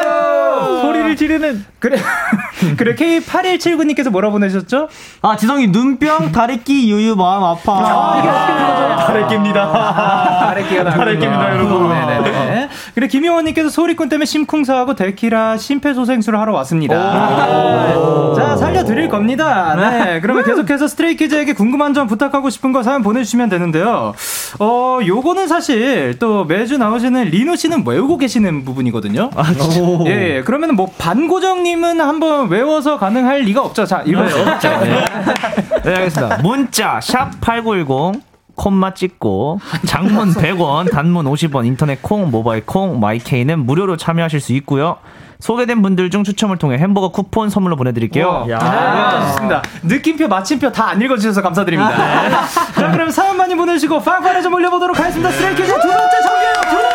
[1.05, 1.65] 소리를 지르는.
[1.79, 1.97] 그래.
[2.77, 4.87] 그래, K8179님께서 뭐라 보내셨죠?
[5.21, 8.17] 아 지성이 눈병 다래끼 유유 마음 아파.
[8.19, 9.05] 이게 어떻게 되는 거죠?
[9.07, 9.71] 다래끼입니다.
[10.39, 11.89] 다래끼가 나그 다래끼입니다, 여러분.
[11.89, 12.69] 네네네.
[12.95, 18.33] 그리고 김효원님께서 소리꾼 때문에 심쿵사하고 데키라 심폐소생술을 하러 왔습니다.
[18.35, 19.75] 자, 살려드릴 겁니다.
[19.75, 20.19] 네.
[20.21, 24.13] 그러면 계속해서 스트레이키즈에게 궁금한 점 부탁하고 싶은 거 사연 보내주시면 되는데요.
[24.59, 29.29] 어, 요거는 사실 또 매주 나오시는 리노 씨는 외우고 계시는 부분이거든요.
[29.35, 29.43] 아,
[30.07, 30.41] 예, 예.
[30.43, 33.85] 그러면 뭐 반고정님은 한번 외워서 가능할 리가 없죠.
[33.85, 34.27] 자, 읽어요.
[35.85, 36.37] 네, 알겠습니다.
[36.41, 38.21] 문자 샵8910
[38.55, 44.97] 콤마 찍고 장문 100원, 단문 50원, 인터넷 콩, 모바일 콩, 마이케이는 무료로 참여하실 수 있고요.
[45.41, 48.47] 소개된 분들 중 추첨을 통해 햄버거 쿠폰 선물로 보내드릴게요.
[48.59, 49.61] 아, 좋습니다.
[49.83, 52.39] 느낌표, 마침표 다 안 읽어주셔서 감사드립니다.
[52.73, 55.29] 자, 그럼 사연 많이 보내주시고 빵빵에 좀 올려보도록 하겠습니다.
[55.29, 56.94] 쓰레기즈 두 번째 정규 앨범!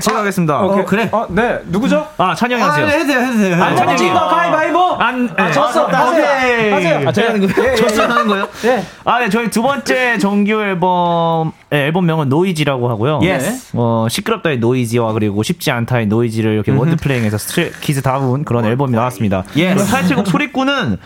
[0.00, 0.60] 제가 하겠습니다.
[0.62, 0.84] 오케이.
[0.84, 1.08] 그래?
[1.12, 1.58] 어, 네.
[1.66, 2.06] 누구죠?
[2.16, 2.86] 아, 찬영이 하세요.
[2.86, 3.62] 해주세요, 해주세요.
[3.62, 4.08] 아, 찬영이.
[4.12, 4.80] 거 가위바위보!
[4.94, 5.52] 안, 아, 네.
[5.52, 5.86] 졌어.
[5.86, 6.74] 하세요.
[6.74, 7.08] 하세요.
[7.08, 7.76] 아, 제가 하는 거예요?
[7.76, 8.48] 저부터 하는 거예요?
[8.64, 8.82] 예.
[9.04, 13.20] 아, 네, 저희 두 번째 정규 앨범, 네, 앨범명은 NOEASY라고 하고요.
[13.22, 13.70] Yes.
[13.74, 19.44] 어, 시끄럽다의 noisy와 그리고 쉽지 않다의 no easy를 이렇게 wordplaying해서 스트레이키즈 다운 그런 앨범이 나왔습니다.
[19.56, 19.74] 예.
[19.74, 20.98] 타이틀곡 소리꾼은,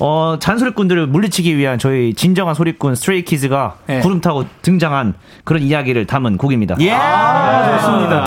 [0.00, 4.00] 어, 잔소리꾼들을 물리치기 위한 저희 진정한 소리꾼 스트레이키즈가 예.
[4.00, 6.76] 구름 타고 등장한 그런 이야기를 담은 곡입니다.
[6.80, 6.90] 예.
[6.92, 8.24] 아, 좋습니다.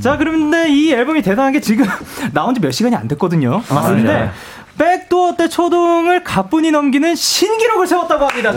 [0.00, 1.86] 자, 그런데 이 앨범이 대단한 게 지금
[2.32, 3.62] 나온 지 몇 시간이 안 됐거든요.
[3.68, 4.30] 맞는데
[4.78, 8.52] 백도어 때 초동을 가뿐히 넘기는 신기록을 세웠다고 합니다.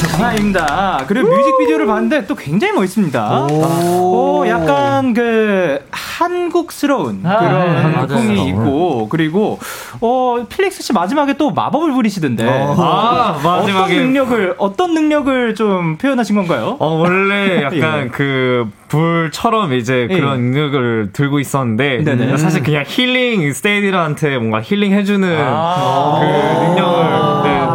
[0.00, 1.04] 장난입니다.
[1.06, 3.46] 그리고 뮤직비디오를 봤는데 또 굉장히 멋있습니다.
[3.50, 8.48] 오, 약간 그 한국스러운 그런 네, 풍이 맞아요.
[8.48, 9.58] 있고 그리고
[10.00, 13.94] 어 필릭스 씨 마지막에 또 마법을 부리시던데 아, 어떤 마지막에.
[13.96, 16.76] 능력을 어떤 능력을 좀 표현하신 건가요?
[16.78, 18.08] 어, 원래 약간 예.
[18.08, 20.14] 그 불처럼 이제 예.
[20.14, 22.36] 그런 능력을 들고 있었는데 네네.
[22.36, 26.99] 사실 그냥 힐링 스테이디한테 뭔가 힐링 해주는 그 능력을 네, 아,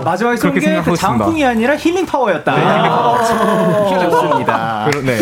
[0.05, 1.17] 마지막에 쏜 그렇게 게그 생각하고 있습니다.
[1.17, 2.53] 장풍이 아니라 힐링 파워였다.
[2.53, 4.74] 아, 좋습니다.
[4.85, 5.17] 그러- 네.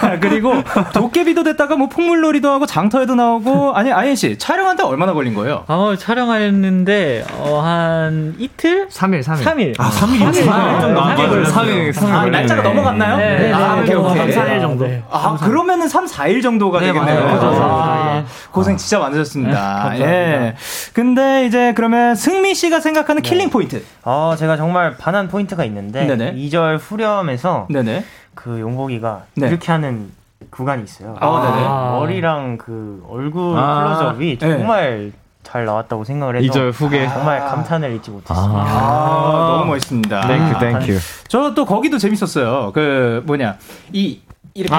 [0.00, 0.54] 자, 그리고
[0.92, 5.64] 도깨비도 됐다가 뭐 폭물놀이도 하고 장터에도 나오고 아니 아이엔 씨 촬영한데 얼마나 걸린 거예요?
[5.68, 8.88] 어, 촬영했는데 어, 한 이틀?
[8.88, 9.42] 3일, 3일.
[9.44, 9.74] 3일.
[9.78, 10.80] 아, 3일이 삼일.
[10.80, 11.42] 좀 네, 남게 삼일.
[11.44, 12.12] 3일, 3일.
[12.12, 13.16] 아, 날짜가 넘어갔나요?
[13.16, 14.26] 네, 네, 아, 네, 오케이, 오케이.
[14.26, 14.86] 네, 4일 정도.
[14.86, 15.02] 네.
[15.10, 17.24] 아, 그러면은 3, 4일 정도가 되겠네요.
[17.24, 17.62] 맞아요.
[17.62, 18.24] 아, 네.
[18.50, 19.92] 고생 진짜 많으셨습니다.
[19.98, 20.54] 예.
[20.92, 23.82] 근데 이제 그러면 승민 씨가 생각하는 killing 포인트.
[24.02, 26.34] 어, 제가 정말 반한 포인트가 있는데 네네.
[26.34, 28.04] 2절 후렴에서 네네.
[28.34, 29.48] 그 용복이가 네.
[29.48, 30.10] 이렇게 하는
[30.50, 31.16] 구간이 있어요.
[31.20, 31.98] 아, 네네.
[32.00, 34.58] 머리랑 그 얼굴 아, 클로즈업이 네.
[34.58, 37.08] 정말 잘 나왔다고 생각을 해서 2절 후렴에.
[37.08, 38.62] 정말 감탄을 잊지 못했습니다.
[38.64, 40.26] 아, 너무 멋있습니다.
[40.26, 40.98] Thank you, thank you.
[41.28, 42.72] 저 또 거기도 재밌었어요.
[42.72, 43.56] 그 뭐냐
[43.92, 44.20] 이
[44.54, 44.74] 이렇게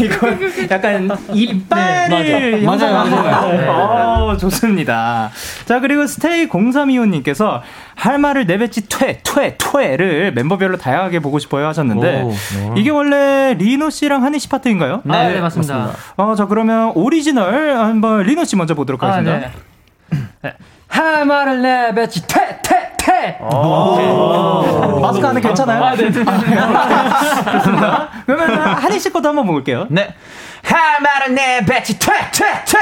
[0.00, 0.28] 이거
[0.70, 3.52] 약간 이빨을 맞아요, 맞아요.
[3.52, 3.66] 네.
[3.68, 5.30] 어, 좋습니다.
[5.66, 7.60] 자 그리고 스테이 0325님께서
[7.94, 12.28] 할 말을 내뱉지 퇴, 퇴, 퇴를 멤버별로 다양하게 보고 싶어요 하셨는데
[12.76, 15.02] 이게 원래 리노 씨랑 한희 씨 파트인가요?
[15.06, 15.90] 아, 네, 맞습니다.
[16.16, 19.38] 어, 자 그러면 오리지널 한번 리노 씨 먼저 보도록 아, 하겠습니다.
[19.38, 20.18] 네.
[20.42, 20.52] 네.
[20.88, 23.36] 할 말을 내뱉지 퇴, 퇴, 퇴.
[25.00, 25.82] 마스크 안에 괜찮아요?
[25.84, 26.12] 아, 네, 네.
[26.12, 28.08] 좋습니다.
[28.26, 29.86] 그러면 한희 씨 것도 한번 볼게요.
[29.90, 30.14] 네.
[30.62, 32.78] 할 말은 내 배치 퇴, 퇴, 퇴.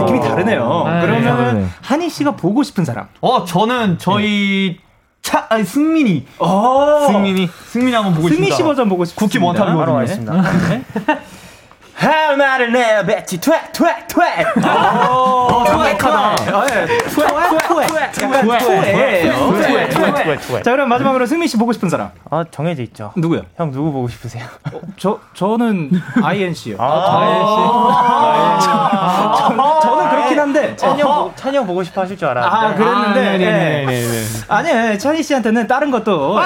[0.00, 0.84] 느낌이 다르네요.
[0.86, 1.00] 네.
[1.00, 3.08] 그러면 한희 씨가 보고 싶은 사람.
[3.20, 4.78] 어, 저는 저희
[5.22, 6.26] 차, 아니, 승민이.
[6.38, 7.08] 어.
[7.10, 7.48] 승민이.
[7.66, 8.56] 승민이 한번 보고 승민 싶다.
[8.56, 9.20] 씨 버전 보고 싶습니다.
[9.24, 9.78] 국기 원탑이거든요.
[9.84, 10.42] 바로 가겠습니다.
[11.96, 14.44] 할 말을 내뱉지 퇴, 퇴, 퇴.
[14.68, 16.34] 어, 투액하다.
[16.36, 18.22] 투액, 투액, 투액.
[18.22, 19.88] 약간 투액이에요.
[19.90, 20.64] 투액, 투액.
[20.64, 22.10] 자, 그럼 마지막으로 승민 씨 보고 싶은 사람.
[22.30, 23.12] 아, 정해져 있죠.
[23.16, 23.42] 누구요?
[23.56, 24.44] 형 누구 보고 싶으세요?
[24.96, 25.90] 저, 저는
[26.22, 26.76] INC요.
[26.78, 28.58] 아,
[29.82, 30.74] 저는 그렇긴 한데.
[30.76, 32.56] 찬이 형, 보- 찬이 형 보고 싶어 하실 줄 알았는데.
[32.56, 33.38] 아, 그랬는데.
[33.38, 34.24] 네네네네.
[34.48, 36.38] 아니요, 찬희 씨한테는 다른 것도.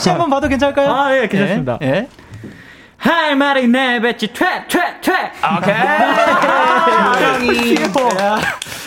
[0.00, 0.90] 씨 한번 봐도 괜찮을까요?
[0.92, 1.78] 아, 예, 괜찮습니다.
[1.82, 2.08] 예.
[3.04, 3.08] 예.
[3.10, 5.12] 할 말을 내뱉지 퇴, 퇴, 퇴.
[5.58, 5.74] 오케이.
[7.76, 8.08] 귀여워.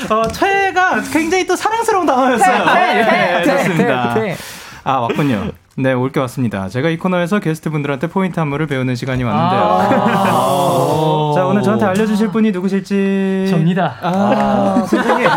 [0.10, 2.66] 어, 퇴가 굉장히 또 사랑스러운 단어였어요.
[2.78, 4.16] 예, 좋습니다.
[4.84, 5.52] 아, 왔군요.
[5.78, 6.70] 네, 올게 왔습니다.
[6.70, 9.82] 제가 이 코너에서 게스트분들한테 포인트 안무를 배우는 시간이 왔는데요.
[11.36, 13.48] 자, 오늘 저한테 알려주실 분이 누구실지.
[13.50, 13.96] 접니다.
[14.02, 15.30] 아, 선생님.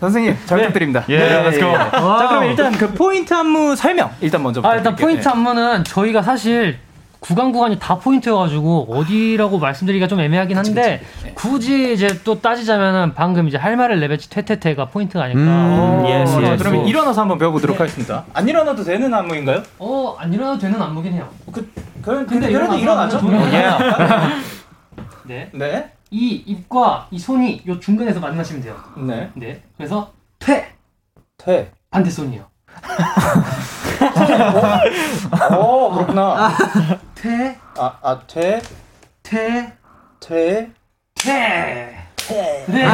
[0.00, 1.04] 선생님, 잘 부탁드립니다.
[1.08, 1.72] 예, let's go.
[1.72, 5.06] 자, 그럼 일단 그 포인트 안무 설명 일단 먼저 아, 일단 부탁드릴게요.
[5.06, 6.78] 포인트 안무는 저희가 사실
[7.20, 11.02] 구간 구간이 다 포인트여가지고 어디라고 말씀드리기가 좀 애매하긴 한데
[11.34, 15.40] 굳이 이제 또 따지자면은 방금 이제 할 말을 내뱉지 퇴퇴퇴가 포인트가 아닐까.
[15.42, 18.24] 어, yes, 어, 자, 그래서- 그러면 일어나서 한번 배워보도록 하겠습니다.
[18.32, 19.62] 안 일어나도 되는 안무인가요?
[19.78, 21.28] 어, 안 일어나도 되는 안무긴 해요.
[21.52, 21.70] 그,
[22.02, 23.18] 그, 근데 근데 그래도 일어나죠?
[23.18, 23.68] 한번 예.
[25.26, 25.50] 네.
[25.52, 25.92] 네.
[26.10, 28.76] 이 입과 이 손이 요 중간에서 만나시면 돼요.
[28.96, 29.30] 네.
[29.34, 29.62] 네.
[29.76, 30.66] 그래서 퇴
[31.36, 31.70] 퇴.
[31.90, 32.44] 반대 손이요.
[35.56, 36.56] 오, 그렇구나.
[37.14, 38.60] 퇴, 아, 아, 퇴,
[39.22, 39.72] 퇴,
[40.20, 40.70] 퇴.
[41.14, 41.96] 퇴.
[42.66, 42.86] 네.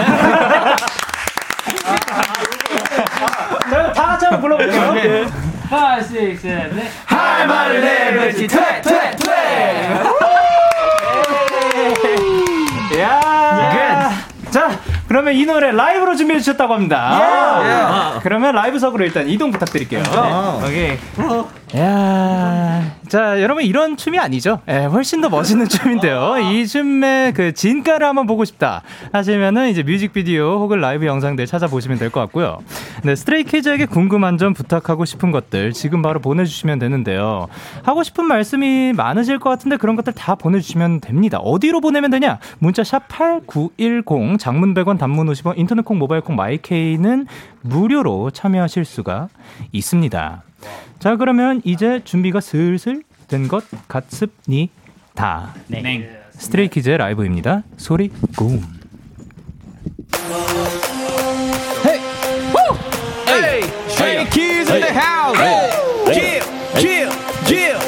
[3.70, 4.92] 자, 다 같이 한번 불러볼게요.
[4.94, 5.24] 네.
[5.24, 5.26] 5,
[6.14, 6.90] 6, 7, 8.
[7.06, 9.26] 할 말을 내뱉지 퇴, 퇴, 퇴.
[13.00, 14.10] 야.
[14.50, 14.70] 자,
[15.08, 17.10] 그러면 이 노래 라이브로 준비해 주셨다고 합니다.
[17.12, 20.02] 아, 그러면 라이브석으로 일단 이동 부탁드릴게요.
[20.02, 20.66] 네.
[20.66, 20.98] 오케이.
[21.76, 24.60] 야, 자 여러분 이런 춤이 아니죠?
[24.68, 26.36] 예, 훨씬 더 멋있는 춤인데요.
[26.38, 32.06] 이 춤의 그 진가를 한번 보고 싶다 하시면은 이제 뮤직비디오 혹은 라이브 영상들 찾아보시면 될
[32.10, 32.58] 것 같고요.
[33.02, 37.48] 네, 스트레이키즈에게 궁금한 점 부탁하고 싶은 것들 지금 바로 보내주시면 되는데요.
[37.82, 41.38] 하고 싶은 말씀이 많으실 것 같은데 그런 것들 다 보내주시면 됩니다.
[41.38, 42.38] 어디로 보내면 되냐?
[42.60, 47.26] 문자 샵 #8910 장문 100원, 단문 50원, 인터넷 콩, 모바일 콩, 마이케이는
[47.62, 49.28] 무료로 참여하실 수가
[49.72, 50.42] 있습니다.
[50.98, 55.54] 자, 그러면 이제 준비가 슬슬 된 것 같습니다.
[55.68, 56.20] 네.
[56.30, 57.62] 스트레이키즈의 라이브입니다.
[57.76, 58.60] 소리 꿈.
[63.88, 65.38] Stray Kids in the house.
[66.12, 66.42] Chill,
[66.78, 67.10] chill,
[67.46, 67.78] chill.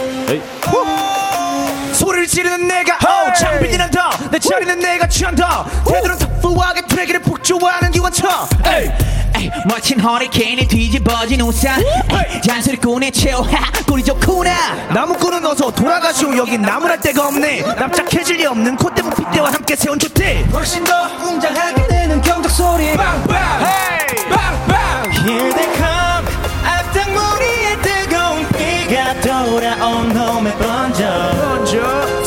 [1.92, 2.94] 소리를 지르는 내가!
[2.99, 3.33] 호!
[3.35, 5.64] 창빈이는 더 내 차리는 내가 취한다.
[5.87, 8.47] 걔들은 터프하게 트랙을 폭주하는 기관차.
[8.67, 8.91] 에이
[9.37, 11.81] 에이 멋진 허리케인이 뒤집어진 우산.
[11.81, 14.75] 에이, 잔소리꾼의 최후 하 꼴이 좋구나.
[14.93, 16.37] 나무꾼은 어서 돌아가시오.
[16.37, 17.62] 여긴 나무랄 데가 없네.
[17.62, 22.97] 납작해질 리 없는 콧대문 핏대와 함께 세운 주택 훨씬 더 웅장하게 되는 경적 소리.
[22.97, 26.27] 빵빵 헤이 빵빵 Here they come.
[26.64, 31.64] 앞장무리에 뜨거운 비가 돌아온 놈에 번져.
[31.67, 32.18] 소문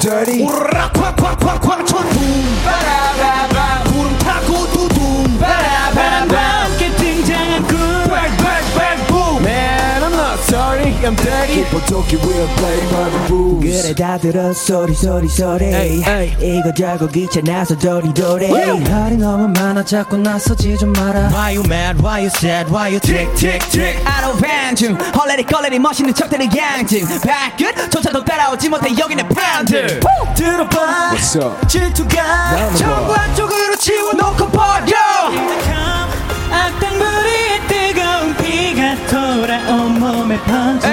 [0.00, 0.44] dirty.
[11.06, 11.62] I'm dirty.
[11.86, 13.62] Talking, we're playing by the rules.
[13.62, 15.70] 그래 다 들어 소리 소리 소리
[16.40, 22.22] 이거 저거 귀찮아서 도리도리 말이 너무 많아 자꾸 나서지 좀 마라 Why you mad, why
[22.22, 27.06] you sad, why you tick tick tick I don't 반중 헐레리 껄레리 멋있는 척들은 양증
[27.20, 30.00] 발끝조차도 따라오지 못해 여기는 파운드
[30.34, 31.68] 들어봐 What's up?
[31.68, 34.96] 질투가 전부 한쪽으로 치워놓고 버려
[36.50, 37.45] 악당무리의
[37.96, 40.86] 뜨거운 비가 돌아 온 몸에 번져.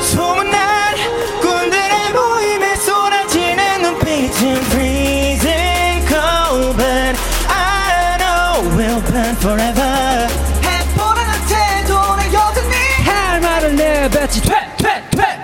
[0.00, 0.94] 소문난
[1.42, 10.28] 꾼들의 모임에 쏟아지는 눈빛은 freezing cold but I know we'll burn forever.
[10.62, 14.42] 해보라는 태도는 여전히 할 말을 내뱉지.
[14.42, 15.40] 퇴퇴퇴.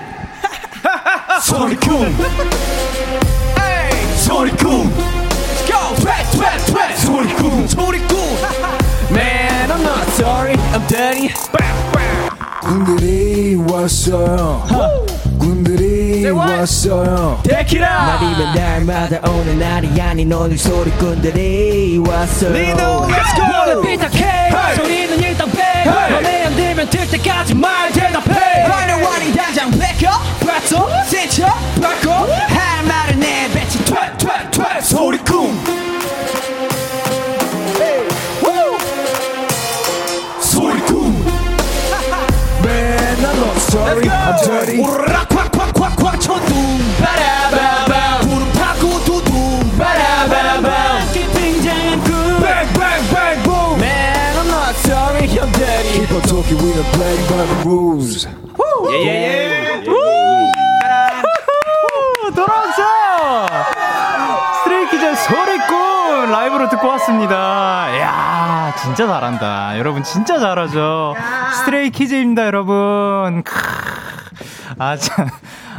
[1.42, 2.16] 소리꿈
[4.18, 5.15] 소리꿈
[10.26, 11.30] sorry I'm dirty
[12.60, 14.64] 군들이 왔어요.
[15.38, 17.38] 군들이 왔어요.
[17.44, 22.52] 데키라 날이면 날마다 오는 날이 아닌 오늘 소리꾼들이 왔어요.
[22.52, 23.82] 리노 Let's go.
[23.82, 24.50] 삐딱해.
[24.74, 25.84] 소리는 일단 빼.
[25.84, 28.64] 너네 안 되면 들 때까지 말 대답해.
[28.66, 30.88] Running running 당장 up 봤어?
[31.04, 31.46] 센쳐?
[31.80, 35.75] 바꿔 할 말을 내뱉지 퇴퇴퇴 소리꿈
[43.86, 44.82] I'm dirty.
[44.82, 50.66] 오르락 쾅쾅쾅쾅 천둥 바라바밤 구름 타고 두둥 바라바밤
[52.42, 57.46] Bang bang bang boom Man I'm not sorry I'm dirty People talking, we're playing by
[57.46, 58.26] the rules.
[62.34, 63.46] 돌아왔어!
[64.64, 67.88] 스트레이키즈 소리꾼 라이브로 듣고 왔습니다.
[67.96, 69.78] 이야, 진짜 잘한다.
[69.78, 71.14] 여러분, 진짜 잘하죠.
[71.60, 73.42] 스트레이키즈입니다, 여러분.
[73.44, 73.75] 크.
[74.78, 75.26] 아, 참.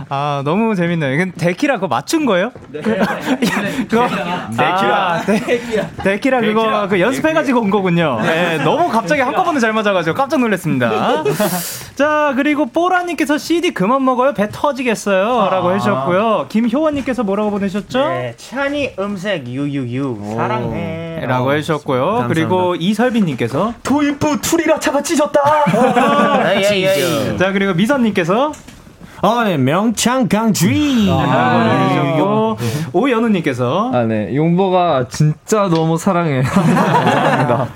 [0.10, 1.14] 아, 너무 재밌네요.
[1.14, 2.52] 이건 데키라 그거 맞춘 거예요?
[2.70, 2.82] 네.
[2.82, 4.08] 그거
[4.58, 5.24] 데키라.
[6.04, 8.20] 데키라 그거 그 연습해 가지고 온 거군요.
[8.22, 11.24] 네, 너무 갑자기 한꺼번에 잘 맞아 가지고 깜짝 놀랐습니다.
[11.96, 14.34] 자, 그리고 뽀라 님께서 CD 그만 먹어요.
[14.34, 15.50] 배 터지겠어요.
[15.52, 16.48] 라고 해 주셨고요.
[16.50, 18.08] 김효원 님께서 뭐라고 보내셨죠?
[18.10, 21.26] 네, 찬이 음색 유유유 사랑해.
[21.26, 22.26] 라고 해 주셨고요.
[22.28, 25.42] 그리고 이설빈 님께서 도입부 투리라 차가 찢었다.
[26.54, 27.38] 에이, 에이.
[27.38, 28.52] 자, 그리고 미선 님께서
[29.22, 31.08] 아, 네, 명창 강주의.
[31.08, 32.58] 라고 해주셨고
[32.94, 34.36] 오연우님께서 아, 네.
[34.36, 36.44] 용보가 진짜 너무 사랑해.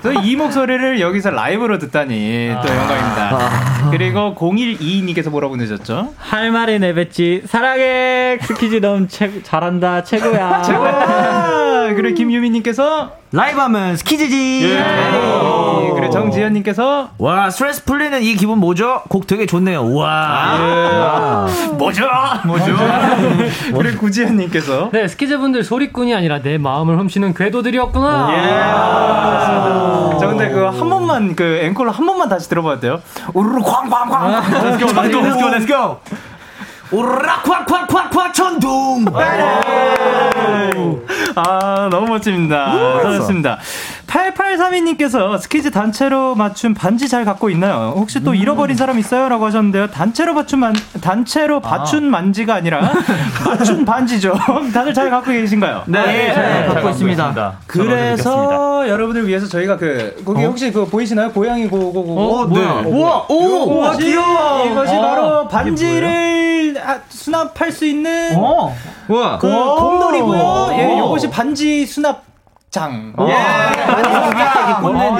[0.02, 3.90] 또이 목소리를 여기서 라이브로 듣다니 또 영광입니다.
[3.90, 6.14] 그리고 0122님께서 뭐라고 보내셨죠?
[6.18, 10.62] 할 말을 내뱉지 사랑해 스키즈 넌 최, 잘한다 최고야.
[10.62, 10.92] 최고야!
[10.92, 14.64] 자, 그리고 김유미님께서 라이브 하면 스키즈지.
[14.70, 14.84] 예.
[15.94, 19.02] 그리고 정지현 님께서 와 스트레스 풀리는 이 기분 뭐죠?
[19.08, 19.94] 곡 되게 좋네요.
[19.94, 21.46] 와.
[21.78, 22.04] 뭐죠?
[22.44, 22.76] 뭐죠?
[23.76, 28.28] 그리고 구지현 님께서 네, 스키즈분들 소리꾼이 아니라 내 마음을 훔치는 궤도들이었구나.
[28.32, 30.18] 예.
[30.18, 33.00] 자, 근데 그 한 번만 그 앵콜로 한 번만 다시 들어봐도 돼요?
[33.34, 34.42] 우르르 쾅쾅쾅.
[34.42, 36.00] Let's go, let's go, let's go, let's go.
[36.90, 39.04] 오르락 콱콱콱콱 천둥.
[41.36, 42.72] 아, 너무 멋집니다.
[43.02, 43.58] 잘했습니다.
[44.12, 47.94] 8832님께서 스키즈 단체로 맞춘 반지 잘 갖고 있나요?
[47.96, 49.28] 혹시 또 잃어버린 사람 있어요?
[49.30, 49.86] 라고 하셨는데요.
[49.88, 52.92] 단체로 맞춘 만, 단체로 받춘 만지가 아니라
[53.46, 54.34] 맞춘 반지죠.
[54.74, 55.84] 다들 잘 갖고 계신가요?
[55.86, 57.58] 네, 잘 갖고 있습니다.
[57.66, 61.32] 그래서 여러분을 위해서 저희가 그 거기 혹시 그 보이시나요?
[61.32, 62.20] 고양이 고고고.
[62.20, 62.60] 어, 네.
[62.60, 64.66] 우와, 오, 와, 귀여워.
[64.66, 68.74] 이것이 아, 바로 반지를 아, 수납할 수 있는 어.
[69.08, 69.38] 우와.
[69.38, 69.76] 그 오.
[69.76, 70.68] 곰돌이고요.
[70.78, 70.98] 예, 오.
[70.98, 72.31] 요것이 반지 수납
[72.72, 73.12] 장.
[73.20, 73.32] 예.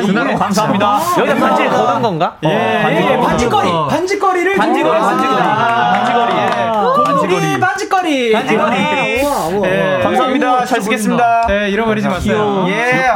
[0.01, 0.03] 예.
[0.07, 1.01] 수납 감사합니다.
[1.19, 2.39] 여기다 반지를 거는 건가?
[2.45, 3.69] 예, 예, 예, 반지거리.
[3.69, 3.89] 어.
[3.89, 5.37] 반지거리를 반지거리, 반지거리.
[5.39, 6.33] 반지거리.
[6.35, 7.61] 예.
[7.61, 8.33] 반지거리.
[8.33, 9.12] 반지거리.
[9.23, 9.27] 예.
[9.27, 9.69] 우와, 우와.
[9.69, 10.01] 예.
[10.03, 10.65] 감사합니다.
[10.65, 11.47] 잘 쓰겠습니다.
[11.51, 12.67] 예, 잃어버리지 마세요.
[12.69, 13.07] 예.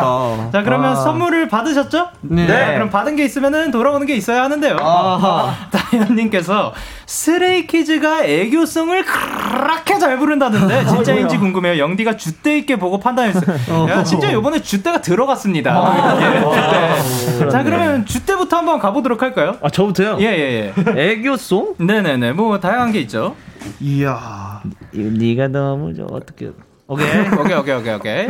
[0.53, 0.95] 자, 그러면 아.
[0.95, 2.09] 선물을 받으셨죠?
[2.23, 2.47] 네.
[2.75, 4.77] 그럼 받은 게 있으면은 돌아오는 게 있어야 하는데요.
[4.81, 5.55] 아하.
[5.71, 6.73] 다현님께서
[7.07, 11.79] 스레이키즈가 애교송을 그렇게 잘 부른다는데 진짜인지 궁금해요.
[11.79, 13.89] 영디가 줏대 있게 보고 판단했어요.
[13.89, 16.19] 야, 심지어 이번에 줏대가 들어갔습니다.
[16.21, 17.51] 예, 줏대.
[17.51, 19.57] 자, 그러면 줏대부터 한번 가보도록 할까요?
[19.63, 20.19] 아 저부터요?
[20.21, 21.13] 예, 예, 예.
[21.13, 21.75] 애교송?
[21.79, 22.33] 네네네.
[22.33, 23.35] 뭐 다양한 게 있죠.
[23.81, 24.61] 이야.
[24.93, 26.07] 네가 너무 좋아.
[26.11, 26.51] 어떻게?
[26.89, 27.07] 오케이.
[27.41, 28.29] 오케이, 오케이, 오케이, 오케이.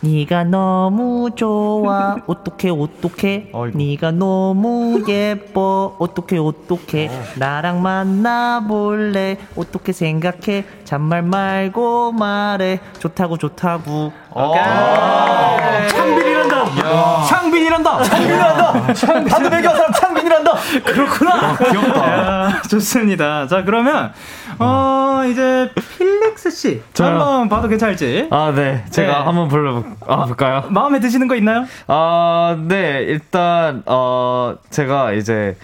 [0.00, 2.16] 네가 너무 좋아.
[2.26, 3.52] 어떡해 어떡해.
[3.74, 5.96] 네가 너무 예뻐.
[5.98, 7.10] 어떡해 어떡해.
[7.36, 9.38] 나랑 만나 볼래.
[9.56, 10.64] 어떻게 생각해?
[10.84, 12.78] 잔말 말고 말해.
[12.98, 14.12] 좋다고 좋다고.
[14.34, 15.88] 오케이.
[15.88, 17.24] 창빈이란다.
[17.26, 18.02] 창빈이란다.
[18.02, 19.28] 창빈이란다.
[19.28, 19.92] 다들 배경 사람
[20.28, 20.52] 창빈이란다.
[20.84, 21.56] 그렇구나.
[21.56, 22.62] 귀엽다.
[22.62, 23.46] 좋습니다.
[23.46, 24.12] 자, 그러면,
[24.58, 26.82] 어, 이제, 필릭스 씨.
[26.92, 27.08] 저요?
[27.08, 28.28] 한번 봐도 괜찮을지.
[28.30, 28.84] 아, 네.
[28.90, 29.24] 제가 네.
[29.24, 30.64] 한번 불러 아, 볼까요?
[30.68, 31.64] 마음에 드시는 거 있나요?
[31.86, 33.04] 아, 네.
[33.08, 35.56] 일단 어 제가 이제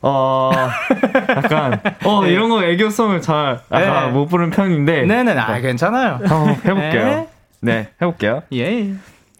[0.00, 0.50] 어
[1.30, 4.12] 약간 어 이런 거 애교성을 잘 약간 네.
[4.12, 6.18] 못 부르는 편인데 네네, 아, 괜찮아요.
[6.24, 7.04] 한번 해볼게요.
[7.04, 7.28] 네.
[7.60, 8.42] 네, 해볼게요.
[8.54, 8.94] 예.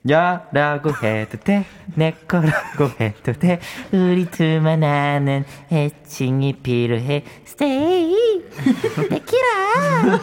[0.08, 1.64] 야라고 해도 돼.
[1.94, 3.60] 내 거라고 해도 돼.
[3.92, 7.24] 우리 둘만 아는 애칭이 필요해.
[7.46, 8.42] Stay.
[9.10, 10.18] 데키라.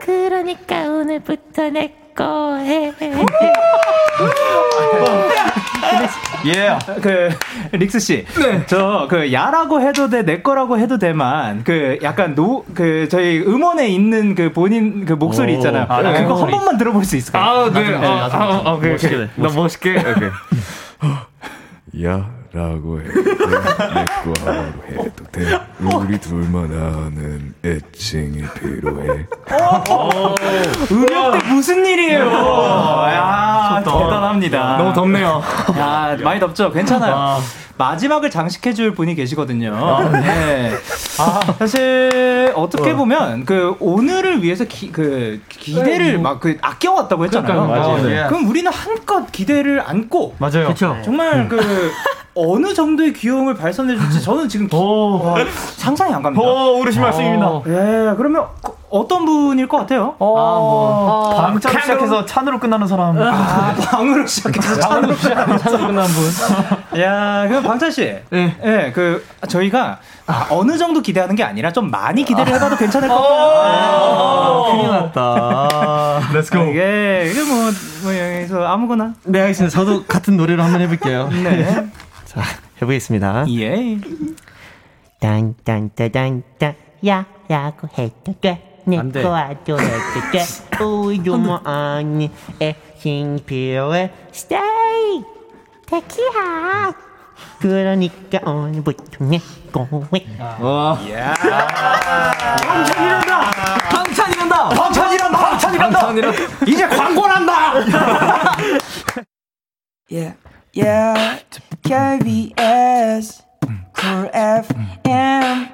[0.00, 2.92] 그러니까 오늘부터 내 거 해.
[6.46, 6.76] 예.
[7.00, 7.30] 그,
[7.72, 8.24] 릭스 씨.
[8.40, 8.64] 네.
[8.66, 13.88] 저, 그, 야라고 해도 돼, 내 거라고 해도 돼만, 그, 약간 노, 그, 저희 음원에
[13.88, 15.56] 있는 그 본인 그 목소리 오.
[15.56, 15.86] 있잖아요.
[15.88, 16.22] 아, 네.
[16.22, 17.44] 그거 한 번만 들어볼 수 있을까요?
[17.44, 17.90] 아, 네.
[17.90, 18.42] 나중에, 아, 나중에.
[18.42, 19.28] 아, 아, 오케이, 오케이.
[19.36, 19.96] 너무 멋있게.
[19.98, 20.30] 오케이.
[22.04, 25.58] 야 라고 해도 돼, 내거 하라고 해도 돼.
[25.80, 29.26] 우리 둘만 아는 애칭이 필요해.
[30.90, 32.26] 음역 때 무슨 일이에요?
[32.26, 34.76] 야, 대단합니다.
[34.76, 35.42] 너무 덥네요.
[35.78, 36.70] 야, 많이 덥죠?
[36.70, 37.14] 괜찮아요.
[37.16, 37.40] 아.
[37.78, 40.10] 마지막을 장식해줄 분이 계시거든요.
[40.12, 40.72] 네.
[41.58, 47.50] 사실 어떻게 보면 그 오늘을 위해서 기, 그 기대를 막그 아껴왔다고 했잖아요.
[47.50, 47.92] 그러니까요.
[47.92, 48.02] 맞아요.
[48.06, 48.26] 네.
[48.28, 50.68] 그럼 우리는 한껏 기대를 안고 맞아요.
[50.68, 50.98] 그쵸.
[51.02, 51.90] 정말 그
[52.34, 55.34] 어느 정도의 귀여움을 발산해 줄지 저는 지금 기- 와,
[55.76, 56.42] 상상이 안 갑니다.
[56.44, 57.46] 오, 우리 말씀입니다.
[57.66, 60.14] 예, 그러면 그 어떤 분일 것 같아요?
[60.18, 63.18] 어, 방자로 시작해서 찬으로 끝나는 사람.
[63.20, 67.00] 아, 방으로 시작해서 찬으로 시작하는 찬으로 끝난 분.
[67.00, 68.14] 야, 그럼 방찬 씨.
[68.30, 68.56] 네.
[68.64, 73.14] 예, 그 저희가 아, 어느 정도 기대하는 게 아니라 좀 많이 기대를 해봐도 괜찮을 것
[73.14, 74.64] 같아요.
[74.70, 75.68] 큰일 났다.
[76.34, 76.58] Let's go.
[76.58, 77.70] 아, 이게 이게 뭐,
[78.02, 79.12] 뭐 여기서 아무거나.
[79.24, 79.74] 네, 알겠습니다.
[79.74, 81.28] 저도 같은 노래를 한번 해볼게요.
[81.32, 81.86] 네.
[82.32, 82.40] 자,
[82.76, 83.44] 해보겠습니다.
[83.50, 83.98] 예.
[85.20, 86.74] 딴딴따단따
[87.06, 88.62] 야라고 해도 안 돼.
[88.84, 89.98] 돼내 거 아도 해도
[90.32, 90.42] 돼
[90.82, 95.22] 우리 뭐 아니 애칭 필요해 Stay
[95.86, 96.92] 데키라
[97.60, 99.38] 그러니까 오늘부터 내
[99.70, 100.26] 거해
[100.60, 100.98] 와.
[102.62, 103.50] 방찬 이란다.
[103.90, 104.68] 방찬 이란다!
[104.70, 105.38] 방찬 이란다.
[105.38, 105.74] 방찬
[106.16, 106.66] 이란다.
[106.66, 107.72] 이제 광고 난다.
[110.10, 110.34] Yeah,
[110.74, 111.40] yeah,
[111.82, 113.42] KBS,
[113.96, 115.68] Cool FM,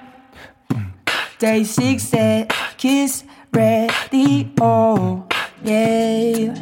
[1.39, 5.27] Day 6 at Kiss Radio,
[5.65, 6.55] yeah.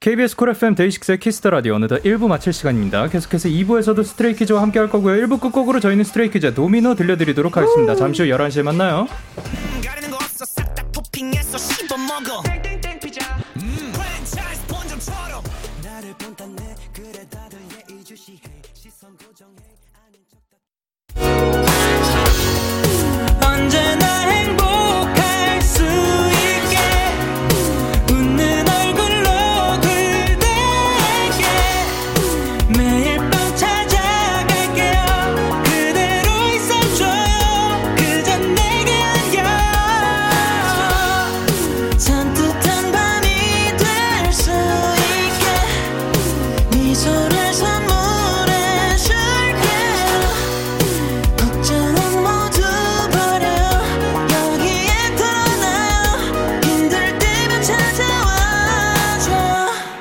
[0.00, 3.08] KBS Cool FM 데이식스의 Kiss the Radio 어느덧 1부 마칠 시간입니다.
[3.08, 5.26] 계속해서 2부에서도 스트레이 키즈와 함께 할 거고요.
[5.26, 7.96] 1부 끝곡으로 저희는 스트레이 키즈의 도미노 들려드리도록 하겠습니다.
[7.96, 9.06] 잠시 후 11시에 만나요.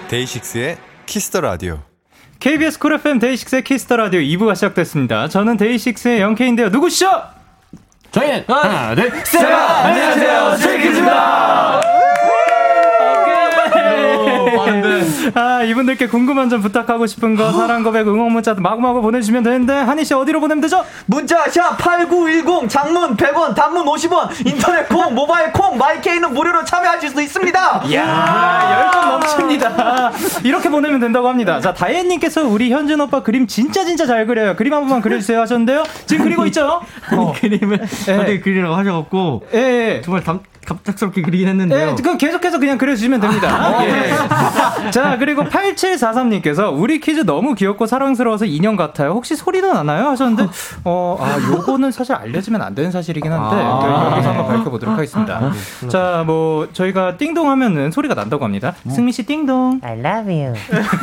[0.09, 1.79] 데이식스의 Kiss the Radio.
[2.39, 5.27] KBS Cool FM 데이식스의 Kiss the Radio 2부가 시작됐습니다.
[5.27, 6.69] 저는 데이식스의 영케이인데요.
[6.69, 7.09] 누구시죠?
[8.11, 9.45] 저희는 하나, 둘, 셋!
[9.45, 11.98] 안녕하세요, 스트레이키즈입니다.
[15.35, 20.05] 아, 이분들께 궁금한 점 부탁하고 싶은 거, 사랑 고백, 응원 문자 마구마구 보내주시면 되는데, 한희
[20.05, 20.83] 씨 어디로 보내면 되죠?
[21.05, 27.83] 문자 샵8910 장문 100원 단문 50원 인터넷 콩 모바일 콩 마이케이는 무료로 참여하실 수 있습니다
[27.85, 30.11] 이야, 열정 넘칩니다.
[30.43, 31.59] 이렇게 보내면 된다고 합니다.
[31.59, 34.55] 자, 다혜님께서 우리 현준 오빠 그림 진짜 진짜 잘 그려요.
[34.55, 35.83] 그림 한 번만 그려주세요 하셨는데요.
[36.05, 36.81] 지금 그리고 있죠?
[37.13, 37.33] 어.
[37.39, 40.01] 그림을 갑자기 그리라고 하셔갖고 예, 예.
[40.03, 43.83] 정말 담, 갑작스럽게 그리긴 했는데요 예, 그럼 계속해서 그냥 그려주시면 됩니다.
[43.85, 44.11] 예.
[44.91, 49.11] 자, 그리고 8743님께서 우리 퀴즈 너무 귀엽고 사랑스러워서 인형 같아요.
[49.11, 50.07] 혹시 소리도 나나요?
[50.09, 50.47] 하셨는데,
[50.83, 53.79] 어, 아, 요거는 사실 알려지면 안 되는 사실이긴 한데, 아.
[54.09, 55.51] 네, 여기서 한번 밝혀보도록 하겠습니다.
[55.87, 58.75] 자, 뭐, 저희가 띵동 하면은 소리가 난다고 합니다.
[58.89, 59.81] 승민 씨 띵동.
[59.83, 60.53] I love you.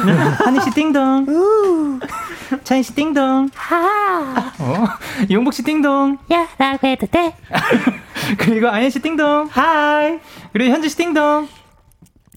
[0.45, 2.01] 한희씨 띵동.
[2.63, 3.51] 찬이 씨 띵동.
[4.61, 4.87] 어,
[5.31, 6.19] 용복씨 띵동.
[6.33, 7.35] 야, 라고 해도 돼?
[8.39, 9.46] 그리고 아이엔 씨 띵동.
[9.51, 10.19] Hi.
[10.53, 11.49] 그리고 현진 씨 띵동.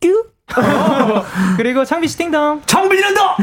[0.02, 0.12] 뀨.
[0.58, 1.24] 어,
[1.58, 2.64] 그리고 창빈 씨 띵동.
[2.66, 3.36] 정빈이는 너!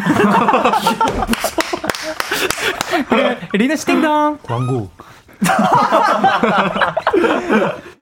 [3.08, 4.38] 그리고 리노 씨 띵동.
[4.42, 4.90] 광고.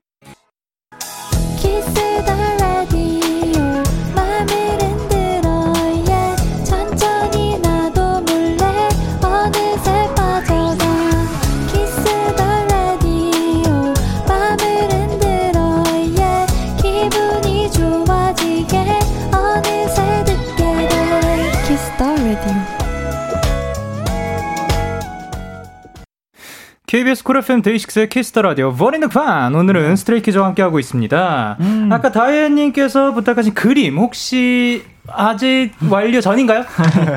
[26.95, 31.57] KBS 쿨 FM 데이식스의 Kiss the Radio 벌이는 판 오늘은 스트레이키즈와 함께하고 있습니다.
[31.91, 36.63] 아까 다혜님께서 부탁하신 그림 혹시 아직 완료 전인가요?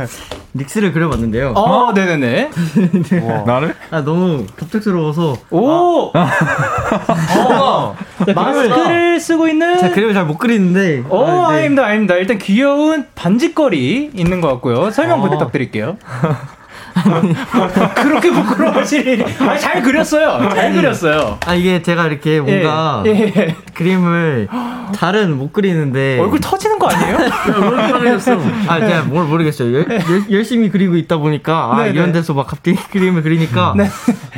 [0.58, 2.50] 릭스를 그려봤는데요 어, 네네네.
[3.46, 3.76] 나를?
[3.92, 6.12] 아 너무 갑작스러워서 오!
[6.12, 7.96] 어,
[8.34, 11.60] 마스크를 쓰고 있는 제가 그림을 잘 못 그리는데 오, 아, 네.
[11.60, 12.16] 아닙니다, 아닙니다.
[12.16, 14.90] 일단 귀여운 반지거리 있는 것 같고요.
[14.90, 15.30] 설명 어.
[15.30, 15.98] 부탁드릴게요.
[17.96, 19.26] 그렇게 부끄러워하실 일이.
[19.40, 20.50] 아니, 잘 그렸어요.
[20.54, 21.38] 잘 그렸어요.
[21.46, 23.56] 아 이게 제가 이렇게 뭔가 예, 예.
[23.74, 24.48] 그림을
[24.94, 27.18] 잘은 못 그리는데 얼굴 터지는 거 아니에요?
[28.68, 32.14] 아 제가 뭘 모르겠어요 열, 열, 열심히 그리고 있다 보니까 아, 네, 이런 네.
[32.14, 33.86] 데서 막 갑자기 그림을 그리니까 네.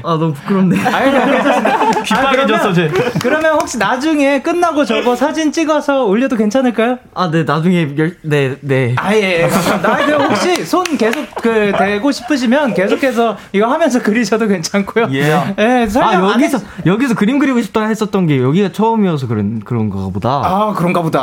[0.03, 2.01] 아 너무 부끄럽네 아니, 괜찮습니다.
[2.03, 2.91] 빗방해졌어, 쟤.
[3.21, 6.97] 그러면 혹시 나중에 끝나고 저거 사진 찍어서 올려도 괜찮을까요?
[7.15, 9.43] 아 네 나중에 열 네 네 아, 예, 예.
[9.45, 15.07] 아, 그 혹시 손 계속 그 대고 싶으 시면 계속해서 이거 하면서 그리셔도 괜찮고요.
[15.11, 15.39] 예.
[15.59, 20.29] 예, 설명 아안 여기서 여기서 그림 그리고 싶다 했었던 게 여기가 처음이어서 그런 그런가 보다
[20.43, 21.19] 아, 그런가 보다.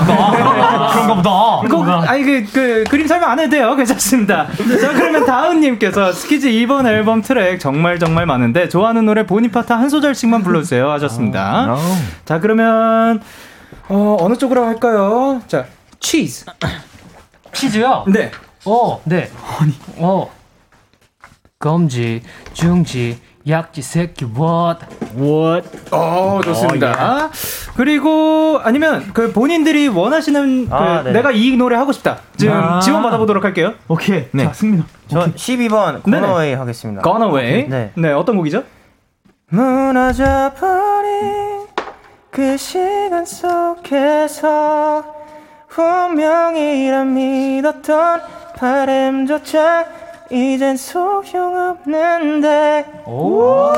[0.92, 1.30] 그런가 보다
[1.68, 3.76] 그, 아니, 그, 그, 그림 설명 안 해도 돼요.
[3.76, 4.46] 괜찮습니다.
[4.80, 10.42] 자, 그러면 다은님께서 스키즈 이번 앨범 트랙 정말 정말 많은데, 좋아하는 노래 파트 한 소절씩만
[10.42, 10.90] 불러주세요.
[10.90, 11.76] 하셨습니다.
[12.24, 13.20] 자, 그러면,
[13.88, 15.42] 어, 어느 쪽으로 할까요?
[15.46, 15.66] 자,
[15.98, 16.46] 치즈.
[17.52, 18.04] 치즈요?
[18.12, 18.30] 네.
[18.64, 19.30] 어, 네.
[19.98, 20.39] 어.
[21.60, 22.22] 검지,
[22.54, 24.80] 중지, 약지, 새끼, what?
[25.14, 25.68] What?
[25.90, 27.28] 어, 좋습니다.
[27.76, 31.12] 그리고, 아니면, 그, 본인들이 원하시는, 그, 아, 네.
[31.12, 32.20] 내가 이 노래 하고 싶다.
[32.38, 32.80] 지금 아.
[32.80, 33.74] 지원 받아보도록 할게요.
[33.88, 34.26] 오케이.
[34.32, 34.44] 네.
[34.44, 34.84] 자, 승민아.
[35.08, 36.20] 전 12번 네네.
[36.20, 37.02] 코너웨이 하겠습니다.
[37.02, 37.68] Gone Away.
[37.68, 37.92] 네.
[37.94, 38.64] 네, 어떤 곡이죠?
[39.50, 41.66] 무너져 버린
[42.30, 45.04] 그 시간 속에서
[45.76, 48.20] 운명이란 믿었던
[48.56, 50.00] 바램조차
[50.30, 53.72] 이젠 소용없는데 아,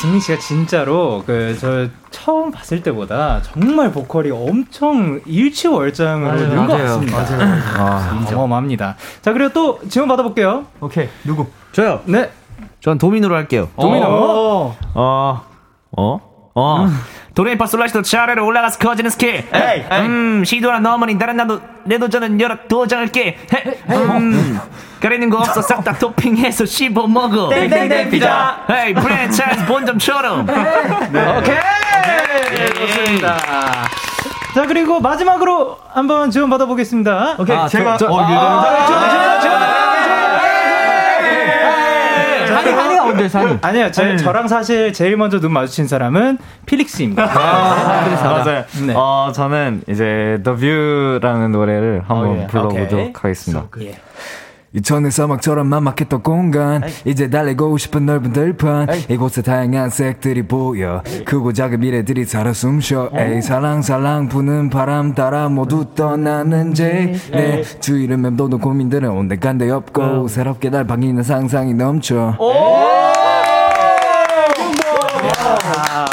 [0.00, 6.84] 승민 씨가 진짜로 그 저 처음 봤을 때보다 정말 보컬이 엄청 일치월장으로 맞아요, 는것 맞아요,
[6.84, 7.36] 같습니다.
[7.36, 7.62] 맞아요.
[7.78, 8.96] 아, 어마어마합니다.
[9.22, 10.66] 자 그리고 또 지원 받아볼게요.
[10.80, 11.46] 오케이 누구?
[11.72, 12.00] 저요.
[12.04, 12.30] 네.
[12.80, 13.68] 전 도미노로 할게요.
[13.80, 14.06] 도미노.
[14.06, 14.76] 어,
[15.96, 16.20] 어,
[16.54, 16.86] 어.
[17.38, 19.44] 도레미파 솔라시도 차례로 올라가서 커지는 스케일.
[19.92, 24.58] 음 시도나 너머니 다른 나도 내 도전은 여러 도전을 깨 헤, 음.
[25.00, 25.62] 가리는 거 없어.
[25.62, 27.50] 싹 다 토핑해서 씹어 먹어.
[27.50, 28.64] ding ding ding 피자.
[28.68, 30.48] Hey 프랜차이즈 본점처럼.
[31.38, 31.56] 오케이.
[32.74, 33.36] 좋습니다.
[34.54, 37.36] 자, 그리고 마지막으로 한번 지원 받아보겠습니다.
[37.38, 38.86] 오케이, 아, 제가- 저, 저, 어, 아, 유령.
[38.88, 39.67] 지원, 지원, 지원.
[42.62, 43.58] 산이 산이가 언제 산이?
[43.62, 47.24] 아니요, 제, 저랑 사실 제일 먼저 눈 마주친 사람은 필릭스입니다.
[47.24, 48.64] 아, 그래서 맞아요.
[48.86, 48.94] 네.
[48.96, 52.46] 어, 저는 이제 The View라는 노래를 한번 어, 예.
[52.46, 53.12] 불러보도록 오케이.
[53.14, 53.66] 하겠습니다.
[54.74, 56.82] 이천의 사막처럼 만막했던 공간.
[57.04, 61.02] 이제 달리고 싶은 넓은 들판 이곳에 다양한 색들이 보여.
[61.24, 63.10] 크고 작은 미래들이 살아 숨쉬어.
[63.14, 63.40] 에이.
[63.40, 66.84] 살랑살랑 부는 바람 따라 모두 떠나는지.
[67.32, 72.36] 내 주위를 맴도는 고민들은 온데간데 없고 새롭게 날 반기는 상상이 넘쳐.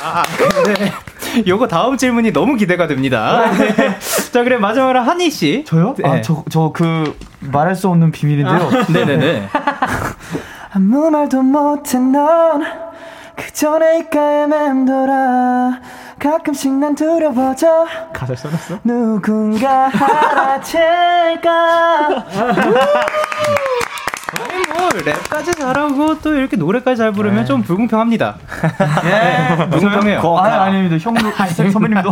[0.01, 0.91] 아, 근데
[1.47, 3.51] 요거 다음 질문이 너무 기대가 됩니다.
[3.57, 3.97] 네.
[4.31, 5.63] 자, 그래 마지막으로 한희 씨.
[5.65, 5.93] 저요?
[5.97, 6.07] 네.
[6.09, 8.69] 아, 저, 저 그 말할 수 없는 비밀인데요.
[8.91, 9.47] 네네네.
[10.73, 12.63] 아무 말도 못해 넌
[13.35, 15.79] 그저 내 입가에 맴돌아
[16.19, 18.79] 가끔씩 난 두려워져 가사 써놨어?
[18.83, 21.45] 누군가 알아챌까
[24.39, 27.45] 아니 뭐 랩까지 잘하고 또 이렇게 노래까지 잘 부르면 네.
[27.45, 28.35] 좀 불공평합니다.
[29.03, 30.37] 네, 불공평해요.
[30.37, 30.97] 아, 아닙니다.
[30.97, 31.31] 형도,
[31.71, 32.09] 선배님도.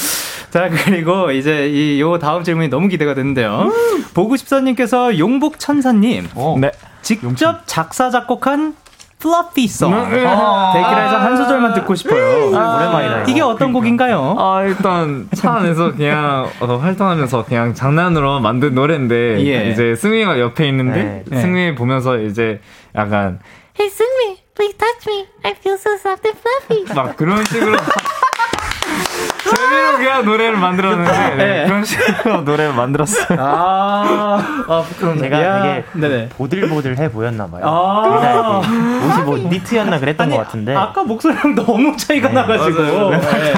[0.50, 3.70] 자 그리고 이제 이 요 다음 질문이 너무 기대가 되는데요.
[4.14, 6.28] 보고 싶사님께서 용복 천사님
[6.60, 6.70] 네.
[7.02, 8.74] 직접 작사 작곡한
[9.18, 10.10] 플러피 송 음, 음.
[10.10, 12.54] 데키라에서 한 소절만 듣고 싶어요.
[12.56, 13.22] 아, 오랜만이다.
[13.30, 14.36] 이게 어떤 곡인가요?
[14.38, 19.70] 아, 일단 차 안에서 그냥 어, 활동하면서 그냥 장난으로 만든 노래인데 예.
[19.70, 21.40] 이제 승민이가 옆에 있는데 네.
[21.40, 22.60] 승민이 보면서 이제
[22.94, 23.38] 약간
[23.78, 25.26] Hey, Sungmi, please touch me.
[25.44, 26.94] I feel so soft and fluffy.
[26.94, 27.76] 막 그런 식으로
[29.76, 31.64] 재미로 그냥 노래를 만들었는데 네, 네.
[31.66, 33.38] 그런 식으로 노래를 만들었어요.
[33.40, 36.28] 아, 아 그럼 제가 야, 되게 네네.
[36.30, 37.62] 보들보들해 보였나 봐요.
[37.64, 38.62] 아.
[39.06, 40.74] 옷이 뭐 니트였나 그랬던 것 같은데.
[40.74, 43.10] 아까 목소리랑 너무 차이가 나가지고 맞아요.
[43.10, 43.54] 네.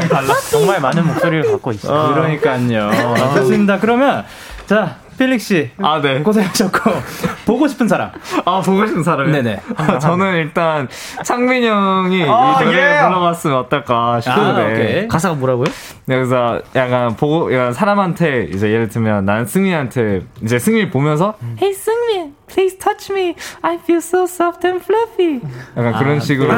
[0.50, 2.14] 정말 많은 목소리를 갖고 있어요.
[2.14, 2.90] 그러니까요.
[3.36, 3.78] 좋습니다.
[3.78, 4.24] 그러면
[4.66, 6.20] 자 필릭 씨, 아, 네.
[6.22, 6.90] 고생하셨고
[7.44, 8.12] 보고 싶은 사람.
[8.44, 9.60] 아 보고 싶은 사람이 네네.
[10.00, 10.88] 저는 일단
[11.24, 13.02] 창민 형이 아, 이 노래를 예.
[13.02, 15.08] 불러봤으면 어떨까 싶은데 아.
[15.08, 15.66] 가사가 뭐라고요?
[16.06, 22.32] 그래서 약간 보고 약간 사람한테 이제 예를 들면 난 승민한테 이제 승민 보면서 Hey, Sungmi,
[22.46, 23.34] please touch me.
[23.62, 25.40] I feel so soft and fluffy.
[25.76, 26.48] 약간 그런 식으로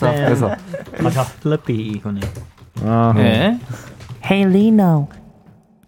[0.00, 0.50] 그래서
[1.00, 1.24] 맞아.
[1.42, 2.20] 플러피 이거네.
[2.84, 3.58] 아, 네.
[4.24, 5.08] Hey Lino,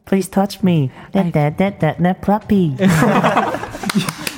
[0.07, 0.91] please touch me.
[1.13, 2.77] That that that that that puppy.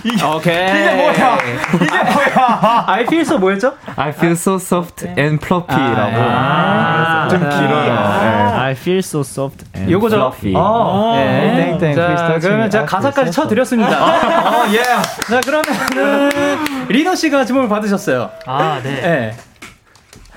[0.07, 0.69] 오케이.
[0.71, 1.39] 이게 뭐야?
[1.75, 2.85] 이게 뭐야?
[2.87, 3.75] I feel so 뭐였죠?
[3.97, 7.49] I feel so soft and fluffy라고 아, 좀 아.
[7.49, 7.95] 길어요.
[7.95, 8.59] 네.
[8.67, 10.17] I feel so soft and 요거죠.
[10.17, 10.55] fluffy.
[10.57, 11.77] 어, 네.
[11.79, 12.71] 땡땡, 자, 그러면.
[12.71, 14.05] 제가 I 가사까지 쳐드렸습니다.
[14.05, 14.83] 어, 예.
[14.83, 18.31] 자, 그러면은 리너 씨가 질문을 받으셨어요.
[18.47, 19.01] 아, 네.
[19.01, 19.37] 네.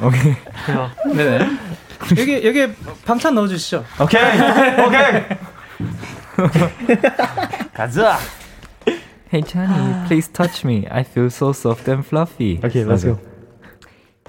[0.01, 0.35] 오케이.
[1.13, 1.47] 네네.
[2.17, 2.73] 여기 여기
[3.05, 3.83] 방찬 넣어주시죠.
[4.01, 4.21] 오케이.
[4.85, 5.23] 오케이.
[7.73, 8.17] 가자.
[9.31, 10.87] Hey Johnny, please touch me.
[10.89, 12.59] I feel so soft and fluffy.
[12.63, 13.19] Okay, let's go.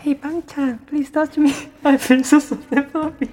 [0.00, 1.52] Hey, Bangchan, please touch me.
[1.84, 3.28] I feel so soft and fluffy.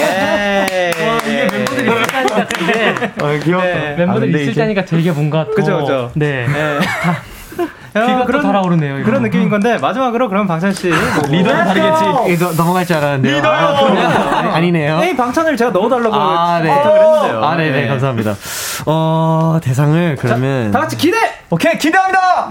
[0.00, 0.90] 예.
[0.90, 3.64] 이게 멤버들이 있다니까 되게 어, 귀엽다.
[3.64, 6.12] 네, 멤버들이 있을 때니까 되게 뭔가 또 그죠, 그죠.
[6.16, 6.46] 네.
[7.92, 9.06] 귀가 또 달아오르네요, 이거.
[9.06, 12.32] 그런 느낌인 건데 마지막으로 그럼 방찬 씨 리더는 다르겠지.
[12.32, 13.36] 이거 넘어갈 줄 알았는데요.
[13.36, 13.52] 리더요.
[13.52, 14.38] 아.
[14.38, 15.00] 아니, 아니 네요.
[15.02, 16.68] 에이 방찬을 제가 넣어달라고 아, 네.
[16.72, 17.44] 부탁을 했는데요.
[17.44, 17.88] 아, 네네, 네.
[17.88, 18.34] 감사합니다.
[18.86, 20.70] 어, 대상을 그러면.
[20.70, 21.16] 다 같이 기대.
[21.50, 22.48] 오케이, 기대합니다!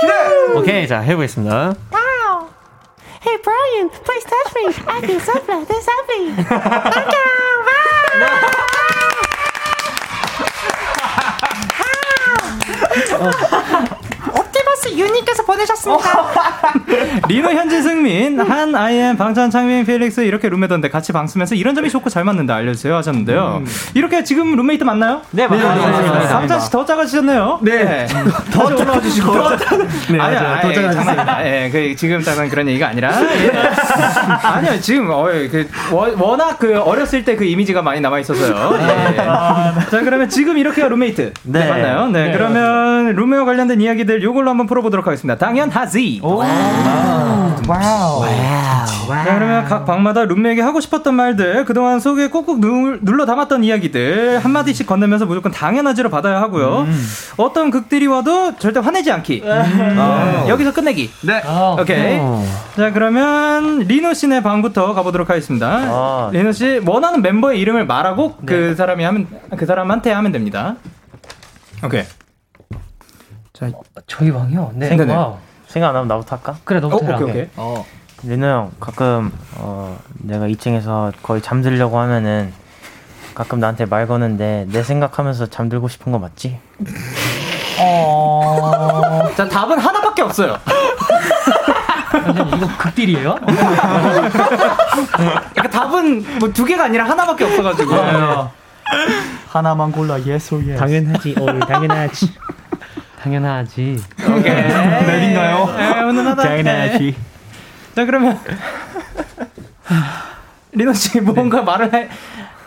[0.00, 0.58] 기대!
[0.58, 1.54] 오케이, 자, 해보겠습니다.
[1.92, 2.48] Wow.
[3.20, 4.72] Hey, Brian, please touch me.
[4.86, 6.32] I feel so flat and fluffy.
[13.20, 16.04] 옵티머스 유니께서 보내셨습니다.
[17.28, 21.90] 리노 현진 승민 한 아이엔 방찬 창민 필릭스 이렇게 룸메던데 같이 방 쓰면서 이런 점이
[21.90, 23.62] 좋고 잘 맞는다 알려주세요 하셨는데요.
[23.94, 25.22] 이렇게 지금 룸메이트 맞나요?
[25.30, 26.28] 네, 맞습니다.
[26.28, 27.58] 방찬 씨 더 작아지셨네요.
[27.62, 28.06] 네.
[28.52, 29.32] 더 올라와 주시고.
[30.10, 30.38] 네, 아니요.
[30.38, 30.92] 더 아니, 작아졌어요.
[30.92, 31.46] 장난입니다.
[31.46, 33.10] 예, 그 지금 작은 그런 얘기가 아니라.
[33.22, 33.50] 예.
[34.42, 38.76] 아니요, 지금 어, 그 워- 워낙 그 어렸을 때 그 이미지가 많이 남아 있어서요.
[39.12, 39.16] 예.
[39.16, 41.32] 자, 그러면 지금 이렇게가 룸메이트.
[41.44, 41.70] 네, 네.
[41.70, 42.06] 맞나요?
[42.08, 42.32] 네, 네.
[42.32, 45.36] 그러면 룸메와 관련된 이야기들 요걸로 한번 풀어 보도록 하겠습니다.
[45.38, 46.20] 당연하지.
[47.68, 48.24] Wow.
[49.08, 54.38] 자, 그러면 각 방마다 룸메에게 하고 싶었던 말들, 그동안 속에 꼭꼭 누, 눌러 담았던 이야기들,
[54.42, 56.86] 한마디씩 건네면서 무조건 당연하지로 받아야 하고요.
[57.36, 59.42] 어떤 극들이 와도 절대 화내지 않기.
[59.44, 61.10] 어, 여기서 끝내기.
[61.22, 61.42] 네.
[61.80, 62.18] 오케이.
[62.76, 66.30] 자, 그러면 리노 씨네 방부터 가보도록 하겠습니다.
[66.32, 69.26] 리노 씨, 원하는 멤버의 이름을 말하고 그 사람이 하면,
[69.56, 70.76] 그 사람한테 하면 됩니다.
[71.84, 72.04] 오케이.
[73.58, 73.68] 자,
[74.06, 74.72] 저희 방이요?
[74.74, 74.90] 네.
[74.94, 75.12] 네네.
[75.14, 75.36] Wow.
[75.66, 76.56] 생각 안 나면 나부터 할까?
[76.64, 77.16] 그래, 너부터 해라.
[77.18, 77.48] 오케이, 오케이.
[77.56, 77.84] 어.
[78.22, 82.52] 민호 형 가끔 어 내가 2층에서 거의 잠들려고 하면은
[83.34, 86.58] 가끔 나한테 말 거는데 내 생각하면서 잠들고 싶은 거 맞지?
[87.80, 89.28] 어...
[89.36, 90.56] 자, 답은 하나밖에 없어요.
[92.56, 93.36] 이거 극딜이에요?
[95.14, 97.94] 그러니까 답은 뭐 두 개가 아니라 하나밖에 없어가지고.
[99.48, 100.80] 하나만 골라 yes or yes.
[100.80, 102.32] 당연하지, 어, 당연하지.
[103.18, 104.00] 당연하지.
[104.20, 104.54] 오케이.
[104.54, 105.78] 랩인가요?
[105.78, 106.42] 에, 훈훈하다.
[106.42, 107.16] 당연하지.
[107.94, 108.38] 자, 그러면.
[110.72, 112.08] 리노 씨, 뭔가 말을 해.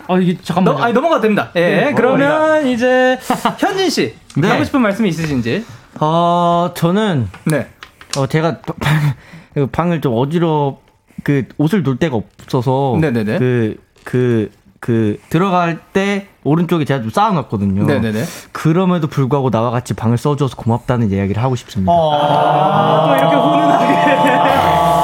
[0.08, 0.78] 어, 이게 잠깐만요.
[0.78, 1.52] 너, 아니, 넘어가도 됩니다.
[1.56, 3.18] 예, 네, 그러면 이제
[3.58, 4.16] 현진 씨.
[4.36, 4.49] 네.
[4.49, 5.66] 하고 싶은 말씀이 있으신지.
[5.99, 7.68] 어, 저는 네.
[8.18, 9.14] 어 제가 방,
[9.54, 10.80] 그 방을 좀 어지러
[11.24, 13.38] 그 옷을 놓을 데가 없어서 네네네.
[13.38, 14.49] 그 그
[14.82, 17.86] 그 들어갈 때 오른쪽에 제가 좀 쌓아놨거든요.
[17.86, 18.24] 네네네.
[18.52, 21.94] 그럼에도 불구하고 나와 같이 방을 써줘서 고맙다는 이야기를 하고 싶습니다.
[21.94, 23.94] 아, 또 이렇게 훈훈하게.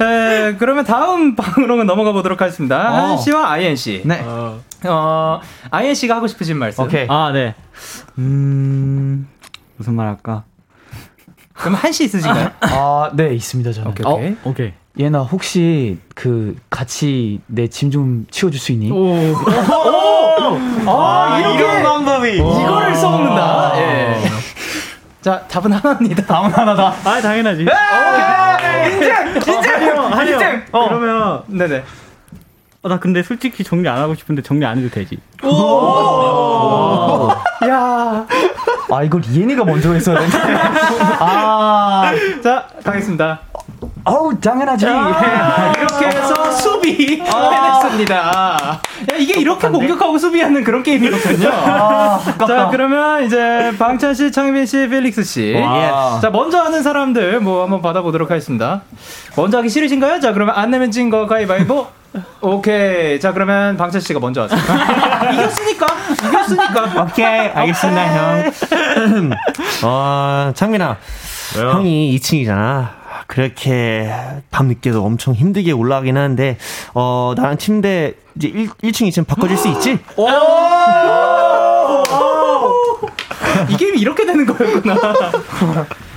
[0.00, 2.78] 예, 그러면 다음 방으로 넘어가 보도록 하겠습니다.
[2.78, 2.94] 어.
[2.94, 4.00] 한 씨와 아이엔 씨.
[4.06, 4.24] 네.
[4.24, 5.40] 어,
[5.70, 6.84] 아이엔 씨가 하고 싶으신 말씀.
[6.84, 7.06] 오케이.
[7.10, 7.54] 아, 네.
[8.16, 9.28] 음,
[9.76, 10.44] 무슨 말 할까?
[11.52, 12.48] 그럼 한씨 있으신가요?
[12.62, 13.90] 아, 네, 있습니다, 저는.
[13.90, 14.32] 오케이, 오케이.
[14.32, 14.72] 어, 오케이.
[15.00, 18.90] 얘나 혹시 그 같이 내 짐 좀 치워줄 수 있니?
[20.86, 22.36] 아, 이렇게 이런 방법이.
[22.36, 23.72] 이거를 써먹는다.
[23.76, 24.22] 예.
[25.22, 26.24] 자, 답은 하나입니다.
[26.26, 26.94] 다음 하나다.
[27.04, 27.62] 아, 당연하지.
[28.92, 29.54] 인증!
[29.54, 30.12] 인증!
[30.12, 30.40] 한이 형.
[30.42, 30.64] 인증!
[30.72, 31.84] 그러면 네네.
[32.82, 35.16] 어, 나 근데 솔직히 정리 안 하고 싶은데 정리 안 해도 되지.
[37.68, 38.26] 야
[38.90, 40.36] 아, 이걸 이엔이가 먼저 했어야 되는데.
[41.20, 42.12] 아,
[42.42, 43.40] 자, 가겠습니다.
[44.04, 44.84] 어우, 당연하지.
[44.86, 48.14] 이렇게 해서 수비 해냈습니다.
[48.14, 48.80] 야,
[49.16, 51.50] 이게 이렇게 공격하고 수비하는 그런 게임이거든요.
[52.46, 55.54] 자, 그러면 이제 방찬 씨, 창빈 씨, 펠릭스 씨.
[55.54, 56.18] 와.
[56.20, 58.82] 자, 먼저 하는 사람들 뭐 한번 받아보도록 하겠습니다.
[59.36, 60.20] 먼저 하기 싫으신가요?
[60.20, 61.86] 자, 그러면 안 내면 진 거 가위바위보.
[62.42, 63.20] 오케이.
[63.20, 64.58] 자, 그러면 방찬 씨가 먼저 하세요.
[65.32, 65.86] 이겼으니까.
[66.28, 67.02] 이겼으니까.
[67.04, 68.06] 오케이, 알겠습니다,
[68.42, 68.50] 형.
[69.84, 70.96] 어, 창민아.
[71.54, 73.01] 형이 2층이잖아.
[73.32, 74.12] 그렇게
[74.50, 76.58] 밤늦게도 엄청 힘들게 올라가긴 하는데,
[76.92, 79.98] 어, 나랑 침대 이제 1, 1층, 2층 바꿔줄 수 있지?
[80.18, 80.26] 오!
[83.70, 84.94] 이 게임이 이렇게 되는 거였구나.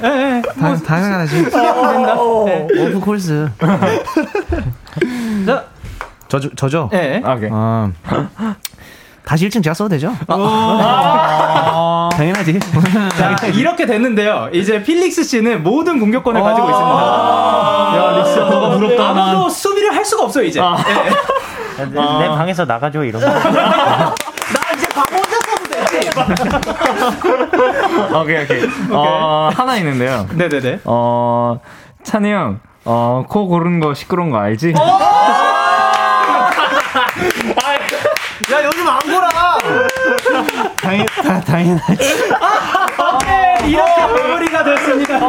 [0.04, 0.42] 예, 예.
[0.58, 1.50] 뭐, 당연하지.
[1.52, 2.18] 수리하면 된다.
[2.48, 2.68] 예.
[2.82, 3.50] Of course.
[5.46, 5.66] 자,
[6.28, 6.90] 저죠, 저죠?
[6.92, 7.22] 예.
[7.24, 7.50] 아, 오케이.
[7.50, 7.94] 어,
[9.26, 10.14] 다시 1층 제가 써도 되죠?
[12.16, 12.60] 당연하지.
[13.18, 14.50] 자, 이렇게 됐는데요.
[14.54, 16.96] 이제 필릭스 씨는 모든 공격권을 가지고 있습니다.
[17.98, 19.10] 야, 릭스 너가 부럽다.
[19.10, 20.60] 아무도 수비를 할 수가 없어요, 이제.
[20.62, 21.84] 예.
[21.86, 23.28] 내, 내 방에서 나가줘 이런 거.
[23.28, 24.14] 나
[24.76, 26.10] 이제 방 혼자 써도 되지.
[28.16, 28.70] 오케이, 오케이.
[28.92, 30.28] 어, 하나 있는데요.
[30.34, 30.82] 네네네.
[30.86, 31.60] 어,
[32.04, 34.74] 찬이 형, 어, 코 고르는 거 시끄러운 거 알지?
[38.56, 39.30] 야, 요즘 안 보라.
[40.78, 41.94] 당연, 다, 당연하지.
[42.98, 45.20] 오케이, 이렇게 마무리가 됐습니다.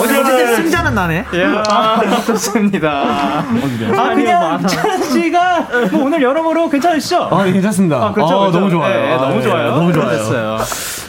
[0.00, 1.24] 어쨌든 승자는 나네.
[1.36, 2.90] 야, 좋습니다.
[2.90, 7.28] 아, 그냥 찬 씨가 뭐 오늘 여러모로 괜찮으시죠?
[7.30, 7.96] 아, 예, 괜찮습니다.
[8.06, 8.58] 아, 그렇죠, 아, 그렇죠.
[8.58, 8.92] 너무 좋아요.
[9.02, 9.66] 네, 너무 아, 좋아요.
[9.66, 10.10] 예, 너무 좋아요.
[10.10, 10.58] 됐어요.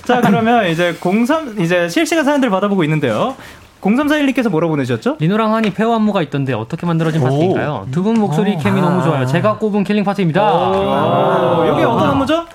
[0.05, 3.35] 자, 그러면 이제 03 이제 실시간 사연들 받아보고 있는데요.
[3.81, 5.17] 0341님께서 뭐라 보내셨죠?
[5.19, 7.87] 리노랑 한이 pair 안무가 있던데 어떻게 만들어진 파트인가요?
[7.91, 9.25] 두 분 목소리 케미 너무 좋아요.
[9.25, 10.41] 제가 꼽은 killing 파트입니다.
[10.53, 12.45] 오, 여기 어떤 안무죠?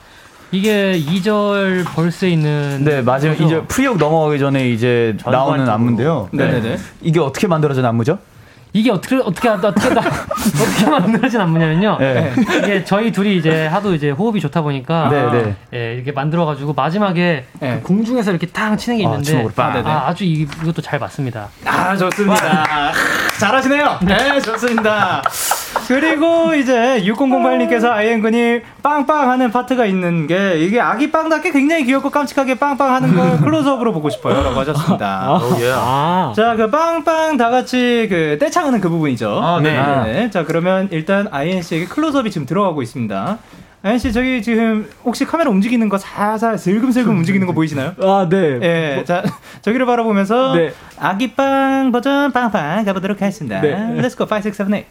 [0.52, 3.32] 이게 2절 verse에 있는 네, 맞아요.
[3.32, 6.28] 이제 pre-hook 넘어가기 전에 이제 나오는 안무인데요.
[6.32, 6.76] 네네네.
[7.02, 8.18] 이게 어떻게 만들어진 안무죠?
[8.72, 11.96] 이게 어떻게 어떻게 어떻게 어떻게 만들어진 안무냐면요.
[11.98, 12.32] 네.
[12.62, 15.56] 이게 저희 둘이 이제 하도 이제 호흡이 좋다 보니까 네, 네.
[15.74, 17.74] 예, 이렇게 만들어가지고 마지막에 네.
[17.76, 19.46] 그 공중에서 이렇게 딱 치는 게 아, 있는데.
[19.56, 19.88] 아, 네네.
[19.88, 21.48] 아주 이, 이것도 잘 맞습니다.
[21.64, 22.92] 아, 좋습니다.
[23.38, 23.98] 잘하시네요.
[24.02, 25.22] 네, 좋습니다.
[25.88, 32.56] 그리고 이제 6008님께서 아이엔군이 빵빵 하는 파트가 있는 게 이게 아기 빵답게 굉장히 귀엽고 깜찍하게
[32.56, 34.42] 빵빵 하는 걸 클로즈업으로 보고 싶어요.
[34.42, 35.40] 라고 하셨습니다.
[35.40, 39.40] 아, 자, 그 빵빵 다 같이 그 떼창하는 그 부분이죠.
[39.42, 39.80] 아, 네.
[40.04, 40.30] 네.
[40.30, 43.38] 자, 그러면 일단 아이엔 씨에게 클로즈업이 지금 들어가고 있습니다.
[43.86, 47.92] 아연 씨 저기 지금 혹시 카메라 움직이는 거 살살 슬금슬금 움직이는 거 보이시나요?
[48.02, 48.58] 아, 네.
[48.62, 49.22] 예, 자
[49.62, 50.72] 저기를 바라보면서 네.
[50.98, 53.60] 아기빵 버전 빵빵 가보도록 하겠습니다.
[53.60, 53.76] 네.
[54.00, 54.84] Let's go 5, 6, 7, 8.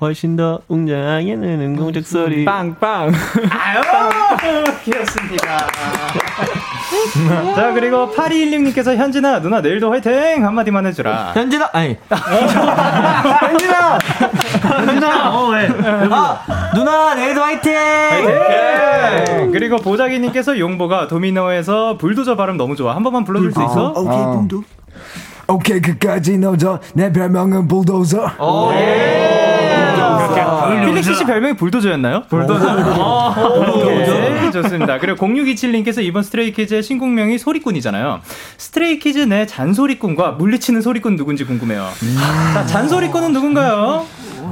[0.00, 2.44] 훨씬 더 웅장하게는 음공적 소리.
[2.44, 3.12] 빵빵.
[3.50, 3.80] 아유,
[4.84, 5.56] 귀엽습니다.
[7.54, 10.44] 자, 그리고 8216님께서 현진아, 누나 내일도 화이팅!
[10.44, 11.32] 한마디만 해주라.
[11.34, 11.96] 현진아, 아니.
[13.40, 13.98] 현진아!
[14.60, 15.68] 현진아, 어, 왜?
[16.10, 16.42] 아,
[16.74, 17.74] 누나, 내일도 화이팅!
[17.74, 19.50] 화이팅!
[19.52, 22.94] 그리고 보자기님께서 용보가 도미노에서 불도저 발음 너무 좋아.
[22.94, 23.92] 한 번만 불러줄 수 있어?
[23.96, 24.62] 오케이, 붕도.
[25.48, 26.80] 오케이, 그까지 넣어줘.
[26.94, 28.32] 내 별명은 불도저.
[30.86, 32.24] 필릭스 씨 별명이 불도저였나요?
[32.28, 33.34] 불도저.
[33.72, 34.98] 오케이, 좋습니다.
[34.98, 38.20] 그리고 0627님께서 이번 스트레이키즈의 신곡명이 소리꾼이잖아요.
[38.58, 41.86] 스트레이키즈 내 잔소리꾼과 물리치는 소리꾼 누군지 궁금해요.
[42.54, 44.04] 자, 잔소리꾼은 누군가요?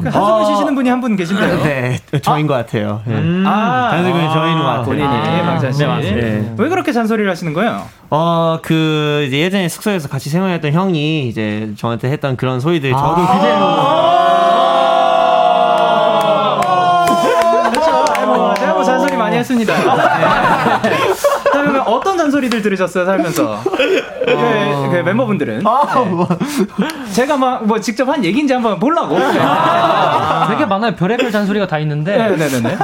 [0.02, 1.62] 그 한숨을 쉬시는 분이 한 분 계신데요.
[1.62, 3.02] 네, 저인 것 같아요.
[3.08, 3.14] 예.
[3.46, 4.84] 아, 잔소리꾼이 저인 것 같아요.
[4.84, 5.78] 본인이 아, 방찬 씨.
[5.80, 6.26] 네, 맞습니다.
[6.26, 6.54] 네.
[6.58, 7.82] 왜 그렇게 잔소리를 하시는 거예요?
[8.10, 12.98] 어, 그, 예전에 숙소에서 같이 생활했던 형이 이제 저한테 했던 그런 소리들 아.
[12.98, 14.33] 저도 그대로.
[19.44, 19.74] 했습니다.
[20.82, 20.90] 네.
[21.52, 23.60] 자, 그러면 어떤 잔소리들 들으셨어요, 살면서?
[23.64, 24.02] 그,
[24.90, 25.58] 그 멤버분들은.
[25.58, 27.12] 네.
[27.12, 29.16] 제가 막 뭐 직접 한 얘기인지 한번 보려고.
[30.48, 30.94] 되게 많아요.
[30.96, 32.16] 별의별 잔소리가 다 있는데.
[32.16, 32.76] 네네네.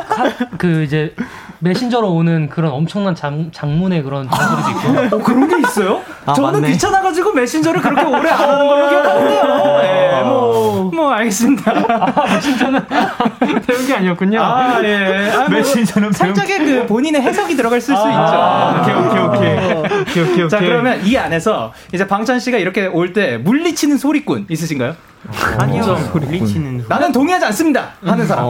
[0.58, 1.14] 그 이제
[1.58, 5.16] 메신저로 오는 그런 엄청난 장, 장문의 그런 잔소리도 있고.
[5.16, 6.00] 어, 그런 게 있어요?
[6.24, 6.72] 아, 저는 맞네.
[6.72, 9.42] 귀찮아가지고 메신저를 그렇게 오래 안 하는 걸로 기억하는데요.
[9.82, 10.49] 네, 뭐,
[10.93, 12.14] 뭐, 알겠습니다.
[12.34, 12.80] 메신저는
[13.66, 14.41] 배운 게 아니었군요.
[14.41, 15.30] 아, 예.
[15.34, 18.93] 아, 뭐, 메신저는 살짝의 그 본인의 해석이 들어갈 수 아, 있죠.
[18.93, 20.01] 오케이, 오케이, 오케이.
[20.01, 20.68] 오케이, 오케이, 자, 오케이.
[20.68, 24.95] 그러면 이 안에서 이제 방찬 씨가 이렇게 올 때 물리치는 소리꾼 있으신가요?
[25.58, 25.84] 아니요.
[26.12, 27.90] 물리치는 나는 동의하지 않습니다.
[28.04, 28.44] 하는 사람.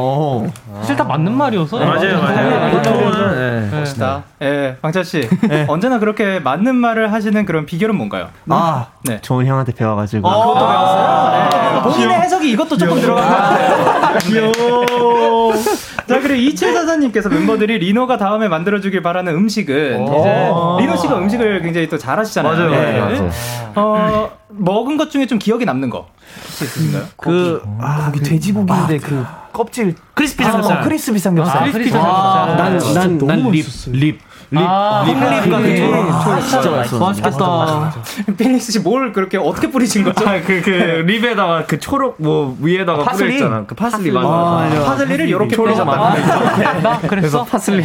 [0.80, 1.78] 사실 다 맞는 말이어서.
[1.78, 2.70] 맞아요, 맞아요.
[2.76, 3.78] 보통은, 네.
[3.80, 4.22] 멋있다.
[4.42, 5.28] 예, 방찬 씨.
[5.66, 8.28] 언제나 그렇게 맞는 말을 하시는 그런 비결은 뭔가요?
[8.48, 9.20] 아, 네.
[9.20, 10.26] 좋은 형한테 배워가지고.
[10.28, 11.48] 어, 그것도 배웠어요?
[11.74, 11.82] 네.
[11.82, 14.20] 본인의 해석이 이것도 조금 들어간 것 같아요.
[14.20, 15.52] 귀여워.
[16.10, 20.50] 자, 그리고 이칠사사님께서 멤버들이 리노가 다음에 만들어주길 바라는 음식은 이제
[20.80, 22.52] 리노 씨가 음식을 굉장히 또 잘하시잖아요.
[22.52, 22.98] 맞아요, 네.
[22.98, 23.30] 맞아요, 맞아요.
[23.76, 26.08] 어, 먹은 것 중에 좀 기억에 남는 거
[26.44, 27.04] 혹시 있으신가요?
[27.16, 29.94] 그, 아, 거기 돼지고기인데 그 껍질.
[30.14, 30.78] 크리스피 아, 삼겹살.
[30.78, 31.56] 어, 크리스피 삼겹살.
[31.56, 32.56] 아, 크리스피 삼겹살.
[32.56, 34.20] 난, 난, 난 rib, rib.
[34.52, 35.76] rib, 아, rib, rib, 그 rib.
[35.78, 36.76] 초록, 진짜 초록.
[36.78, 36.98] 맛있어.
[36.98, 37.92] 맛있겠다.
[38.36, 40.28] 필릭스 씨 뭘 그렇게 어떻게 뿌리신 거죠?
[40.28, 40.70] 아, 그, 그,
[41.06, 43.26] rib에다가 그 초록, 뭐, 위에다가 파슬리?
[43.38, 43.64] 뿌려있잖아.
[43.66, 44.12] 그 파슬리, 파슬리.
[44.12, 44.28] 맞아.
[44.28, 44.84] 아, 맞아.
[44.84, 45.84] 파슬리를 이렇게 맞아.
[45.84, 47.44] 나 그랬어?
[47.50, 47.84] 파슬리.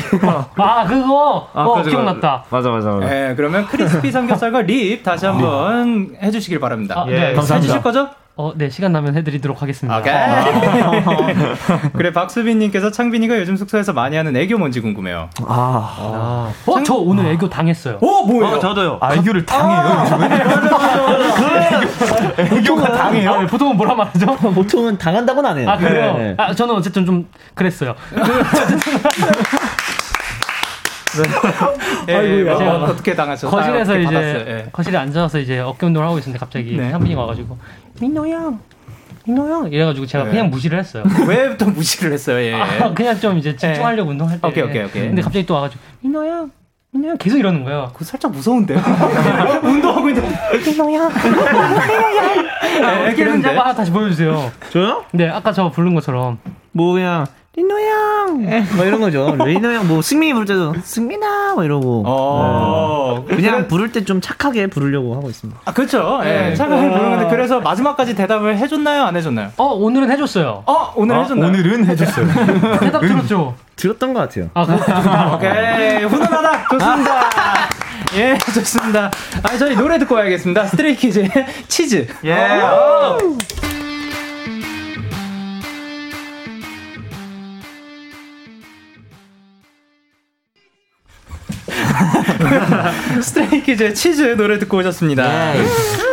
[0.58, 1.48] 아 그거.
[1.54, 2.46] 아, 어 그죠, 기억났다.
[2.50, 3.06] 맞아, 맞아, 맞아.
[3.08, 6.96] 네, 그러면 crispy 삼겹살과 rib 다시 한번 해주시길 바랍니다.
[7.02, 8.10] 아, 네, 해주실 거죠?
[8.38, 9.98] 어, 네 시간 나면 해드리도록 하겠습니다.
[9.98, 10.14] 오케이.
[11.94, 15.30] 그래 박수빈님께서 창빈이가 요즘 숙소에서 많이 하는 애교 뭔지 궁금해요.
[15.48, 18.00] 아, 어, 저 오늘 애교 당했어요.
[18.02, 18.60] 어, 뭐예요?
[18.60, 18.98] 저도요.
[19.00, 20.06] 아, 애교를 당해요.
[22.38, 23.32] 애교가 당해요?
[23.32, 24.26] 아, 네, 보통은 뭐라 말하죠?
[24.54, 25.70] 보통은 당한다고는 안 해요.
[25.70, 26.18] 아 그래요?
[26.18, 26.36] 네.
[26.38, 27.96] 아 저는 어쨌든 좀 그랬어요.
[32.10, 32.54] 예, 아이고야.
[32.54, 33.52] 어, 제가 어떻게 당하셨어요?
[33.52, 34.40] 거실에서 이제 받았어요?
[34.48, 34.66] 예.
[34.72, 36.92] 거실에 앉아서 이제 어깨 운동을 하고 있는데 갑자기 네.
[36.92, 37.58] 상빈이가 와가지고
[38.02, 38.60] 민호 형,
[39.26, 40.30] 민호 형 이래가지고 제가 네.
[40.32, 41.04] 그냥 무시를 했어요.
[41.28, 42.38] 왜 또 무시를 했어요?
[42.40, 42.54] 예.
[42.54, 44.48] 아, 그냥 좀 이제 집중하려고 운동할 때.
[44.48, 45.08] 오케이, 오케이, 오케이.
[45.08, 46.52] 근데 갑자기 또 와가지고 민호 형,
[46.92, 47.90] 민호 형 계속 이러는 거예요.
[47.94, 48.76] 그거 살짝 무서운데.
[49.64, 50.30] 운동하고 있는데.
[50.66, 51.10] 민호 형,
[52.76, 54.52] 네, 어떻게 하는지 한번 하나 다시 보여주세요.
[54.72, 55.06] 저요?
[55.12, 56.40] 네, 아까 저 부른 것처럼.
[56.72, 57.26] 뭐 그냥
[57.58, 59.34] 리노 형, 뭐 이런 거죠.
[59.46, 62.04] 리노 형, 뭐 승민이 부를 때도 승민아, 뭐 이러고.
[62.06, 63.24] 어.
[63.30, 63.36] 네.
[63.38, 65.62] 그냥 부를 때 좀 착하게 부르려고 하고 있습니다.
[65.66, 66.20] 아, 그렇죠.
[66.26, 66.50] 예.
[66.50, 66.54] 네.
[66.56, 66.90] 차가게 아.
[66.92, 69.04] 부르는데 그래서 마지막까지 대답을 해줬나요?
[69.04, 69.52] 안 해줬나요?
[69.58, 70.64] 어, 오늘은 해줬어요.
[70.66, 71.50] 어, 오늘 해줬나요?
[71.50, 72.28] 오늘은 해줬어요.
[72.82, 73.56] 대답 들었죠?
[73.78, 74.50] 들었던 것 같아요.
[74.54, 75.34] 아.
[75.36, 76.04] 오케이.
[76.04, 76.68] 훈훈하다.
[76.70, 77.22] 좋습니다.
[78.18, 79.12] 예, 좋습니다.
[79.44, 80.66] 아, 저희 노래 듣고 와야겠습니다.
[80.66, 81.30] 스트레이키즈의
[81.68, 82.08] 치즈.
[82.26, 82.34] 예.
[82.34, 83.18] 어.
[93.22, 95.24] 스트레이키즈의 치즈 노래 듣고 오셨습니다.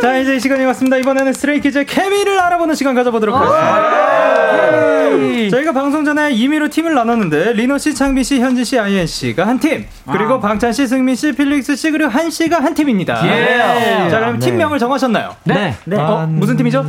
[0.03, 0.97] 자, 이제 시간이 왔습니다.
[0.99, 4.92] 이번에는 스트레이키즈의 케미를 알아보는 시간 가져보도록 하겠습니다.
[5.21, 5.51] 예.
[5.51, 9.59] 저희가 방송 전에 임의로 팀을 나눴는데 리노 씨, 창빈 씨, 현진 씨, 아이엔 씨가 한
[9.59, 13.21] 팀, 그리고 방찬 씨, 승민 씨, 필릭스 씨 그리고 한 씨가 한 팀입니다.
[13.27, 14.09] 예.
[14.11, 14.47] 자, 그럼 네.
[14.47, 15.35] 팀명을 정하셨나요?
[15.45, 15.75] 네.
[15.97, 16.85] 어, 무슨 팀이죠?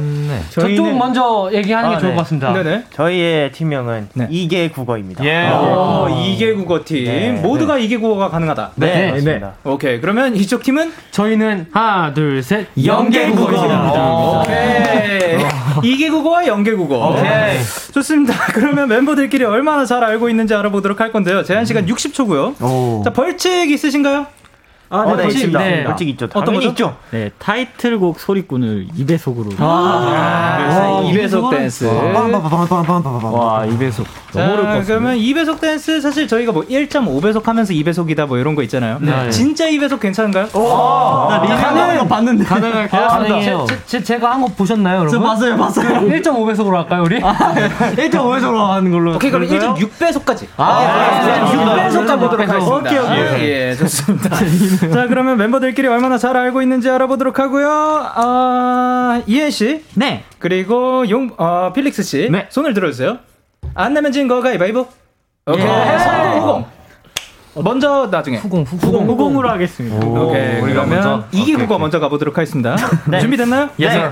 [0.50, 2.16] 저쪽 먼저 얘기하는 게 아, 좋을 네.
[2.16, 2.54] 것 같습니다.
[2.54, 2.84] 네네.
[2.94, 5.24] 저희의 팀명은 이개 국어입니다.
[5.26, 5.50] 예.
[5.50, 7.06] 오, 이개 국어 팀.
[7.06, 8.72] 네, 모두가 이개 국어가 가능하다.
[8.76, 9.54] 네, 맞습니다.
[9.64, 10.00] 오케이.
[10.02, 12.68] 그러면 이쪽 팀은 저희는 하나, 둘, 셋.
[12.86, 14.42] 영개 국어입니다.
[14.42, 15.44] 오케이.
[15.84, 17.10] 이계 국어와 영계 국어.
[17.10, 17.58] 오케이.
[17.94, 18.13] 좋습니다.
[18.54, 21.44] 그러면 멤버들끼리 얼마나 잘 알고 있는지 알아보도록 할 건데요.
[21.44, 22.56] 제한 시간 60초고요.
[23.04, 24.28] 자, 벌칙 있으시신가요?
[24.90, 25.60] 아, 네, 벌칙 있습니다.
[25.60, 25.84] 네.
[25.86, 26.26] 벌칙 있죠.
[26.34, 26.70] 어떤 거죠?
[26.70, 26.96] 있죠.
[27.12, 29.56] 네, 타이틀곡 소리꾼을 2배속으로.
[29.60, 31.86] 아, 2배속 댄스.
[33.32, 34.04] 와, 2배속.
[34.32, 39.00] 자, 그러면 2배속 댄스 사실 저희가 뭐 1.5배속 하면서 2배속이다 뭐 이런 거 있잖아요.
[39.02, 39.30] 네.
[39.32, 40.48] 진짜 2배속 괜찮은가요?
[41.30, 42.44] 나 리뷰하는 거 봤는데.
[42.46, 43.08] 가능할까요?
[43.08, 43.66] 가능해요.
[43.68, 45.20] 제, 제, 제 가 한 거 보셨나요, 여러분?
[45.20, 45.90] 저 봤어요, 봤어요.
[46.10, 47.20] 1.5배속으로 할까요, 우리?
[47.20, 49.16] 1.5배속으로 하는 걸로.
[49.16, 49.74] 오케이, 그럼 그럴까요?
[49.76, 50.48] 1.6배속까지.
[50.58, 52.76] 아, 6배속 가보도록 하겠습니다.
[52.76, 53.50] 오케이, 오케이.
[53.50, 54.30] 예, 좋습니다.
[54.92, 57.68] 자, 그러면 멤버들끼리 얼마나 잘 알고 있는지 알아보도록 하고요.
[57.70, 59.84] 아, 이엔 씨.
[59.96, 60.24] 네.
[60.40, 62.30] 그리고 용, 어, 필릭스 씨.
[62.32, 62.48] 네.
[62.50, 63.20] 손을 들어주세요.
[63.76, 64.88] 안 내면 진거 가위바위보.
[65.48, 65.66] 오케이.
[65.66, 66.00] 예.
[66.00, 66.66] 성공, 후공.
[67.64, 68.38] 먼저 나중에.
[68.38, 69.08] 후공, 후공.
[69.08, 70.06] 후공 으로 하겠습니다.
[70.06, 70.60] 오 케이.
[70.60, 71.26] 우리가 그러면?
[71.32, 71.68] 이기 오케이.
[71.78, 72.76] 먼저 가보도록 하겠습니다.
[73.08, 73.20] 네.
[73.20, 73.70] 준비됐나요?
[73.80, 74.12] Yes, sir.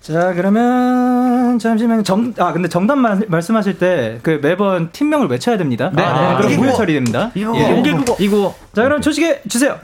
[0.00, 5.90] 자, 그러면 잠시만 정, 아 근데 정답 마, 말씀하실 때 그 매번 팀명을 외쳐야 됩니다.
[5.94, 6.02] 네.
[6.02, 6.78] 아, 그럼 이기 무효 국어.
[6.78, 7.30] 처리됩니다.
[7.34, 8.16] 이기 국어.
[8.20, 8.24] 예.
[8.24, 8.54] 이거.
[8.74, 9.78] 자, 그럼 조식에 주세요.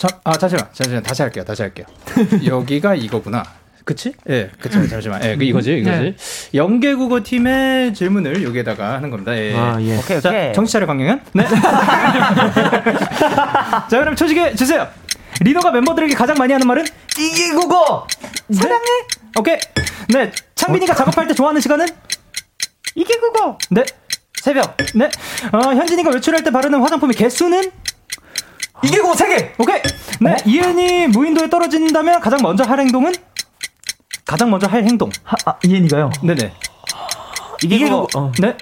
[0.00, 1.84] 자, 아 잠시만, 잠시만 다시 할게요, 다시 할게요.
[2.46, 3.44] 여기가 이거구나.
[3.84, 4.14] 그치?
[4.30, 4.88] 예, 그치.
[4.88, 5.22] 잠시만.
[5.22, 5.98] 예, 그 이거지, 이거지.
[5.98, 6.16] 네.
[6.54, 9.36] 영계국어 팀의 질문을 여기에다가 하는 겁니다.
[9.36, 9.54] 예.
[9.54, 9.98] 아, 예.
[9.98, 10.54] 오케이, 자, 오케이.
[10.54, 11.20] 정신 차려 강영현.
[11.34, 11.44] 네.
[13.90, 14.88] 자, 그럼 초식에 주세요.
[15.42, 16.86] 리노가 멤버들에게 가장 많이 하는 말은
[17.18, 18.06] 이게 국어.
[18.54, 18.84] 사랑해.
[19.38, 19.58] 오케이.
[20.08, 20.32] 네.
[20.54, 21.86] 창빈이가 작업할 때 좋아하는 시간은
[22.94, 23.58] 이게 국어.
[23.68, 23.84] 네.
[24.40, 24.78] 새벽.
[24.94, 25.10] 네.
[25.52, 27.70] 어, 현진이가 외출할 때 바르는 화장품의 개수는
[28.88, 29.52] 국어 세 개.
[29.58, 29.80] 오케이.
[30.20, 30.36] 네.
[30.44, 33.12] 이은이 무인도에 떨어진다면 가장 먼저 할 행동은
[34.24, 35.10] 가장 먼저 할 행동.
[35.24, 36.10] 아, 이엔이가요?
[36.22, 36.52] 네네.
[37.60, 38.06] 국어.
[38.18, 38.32] 어.
[38.38, 38.56] 네.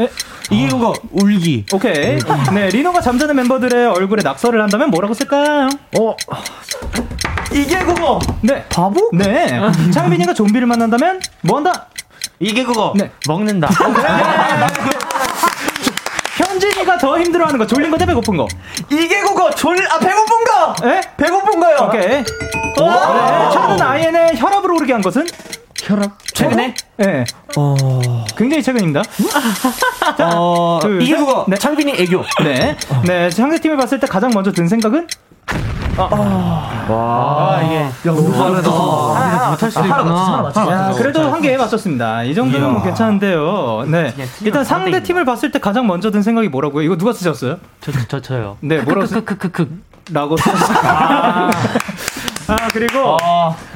[0.00, 0.08] 에?
[0.50, 1.66] 이게 국어 울기.
[1.72, 2.18] 오케이.
[2.52, 5.68] 네, 리노가 잠자는 멤버들의 얼굴에 낙서를 한다면 뭐라고 쓸까요?
[5.98, 6.16] 어.
[7.52, 8.18] 이게 그거.
[8.40, 8.64] 네.
[8.68, 9.10] 바보?
[9.12, 9.60] 네.
[9.92, 11.88] 창빈이가 좀비를 만난다면 뭐 한다?
[12.40, 12.94] 이게 그거.
[12.96, 13.10] 네.
[13.26, 13.68] 먹는다.
[16.38, 18.46] 현진이가 더 힘들어하는 거 졸린 거대 배고픈 거.
[18.90, 20.88] 이게 그거 졸, 아, 배고픈 거!
[20.88, 21.00] 에?
[21.16, 21.76] 배고픈 거요!
[21.88, 22.06] 오케이.
[22.08, 22.24] 네.
[23.52, 25.26] 최근 아이엔의 혈압을 오르게 한 것은
[25.82, 26.12] 혈압?
[26.34, 26.74] 최근에?
[26.98, 27.24] 네.
[28.36, 29.02] 굉장히 최근입니다.
[30.16, 31.18] 자, 어, 둘, 이게 셋.
[31.18, 31.44] 그거.
[31.48, 31.56] 네.
[31.56, 32.22] 창빈이 애교.
[32.44, 32.76] 네.
[33.04, 33.30] 네.
[33.30, 35.08] 상대팀을 봤을 때 가장 먼저 든 생각은?
[36.88, 37.74] 와, 이게.
[37.80, 38.70] 야, 너무 빠르다.
[39.50, 40.52] 못할 수도 있구나.
[40.70, 42.22] 야, 그래도 한 개 맞췄습니다.
[42.24, 43.84] 이 정도면 뭐 괜찮은데요.
[43.88, 44.14] 네.
[44.42, 46.84] 일단 상대 팀을 봤을 때 가장 먼저 든 생각이 뭐라고요?
[46.84, 47.56] 이거 누가 쓰셨어요?
[47.80, 48.56] 저, 저, 저, 저요.
[48.60, 49.14] 네, 뭐라고 쓰...
[49.14, 49.68] 크크크크크.
[50.12, 50.78] 라고 쓰셨어요.
[52.48, 53.16] 아, 그리고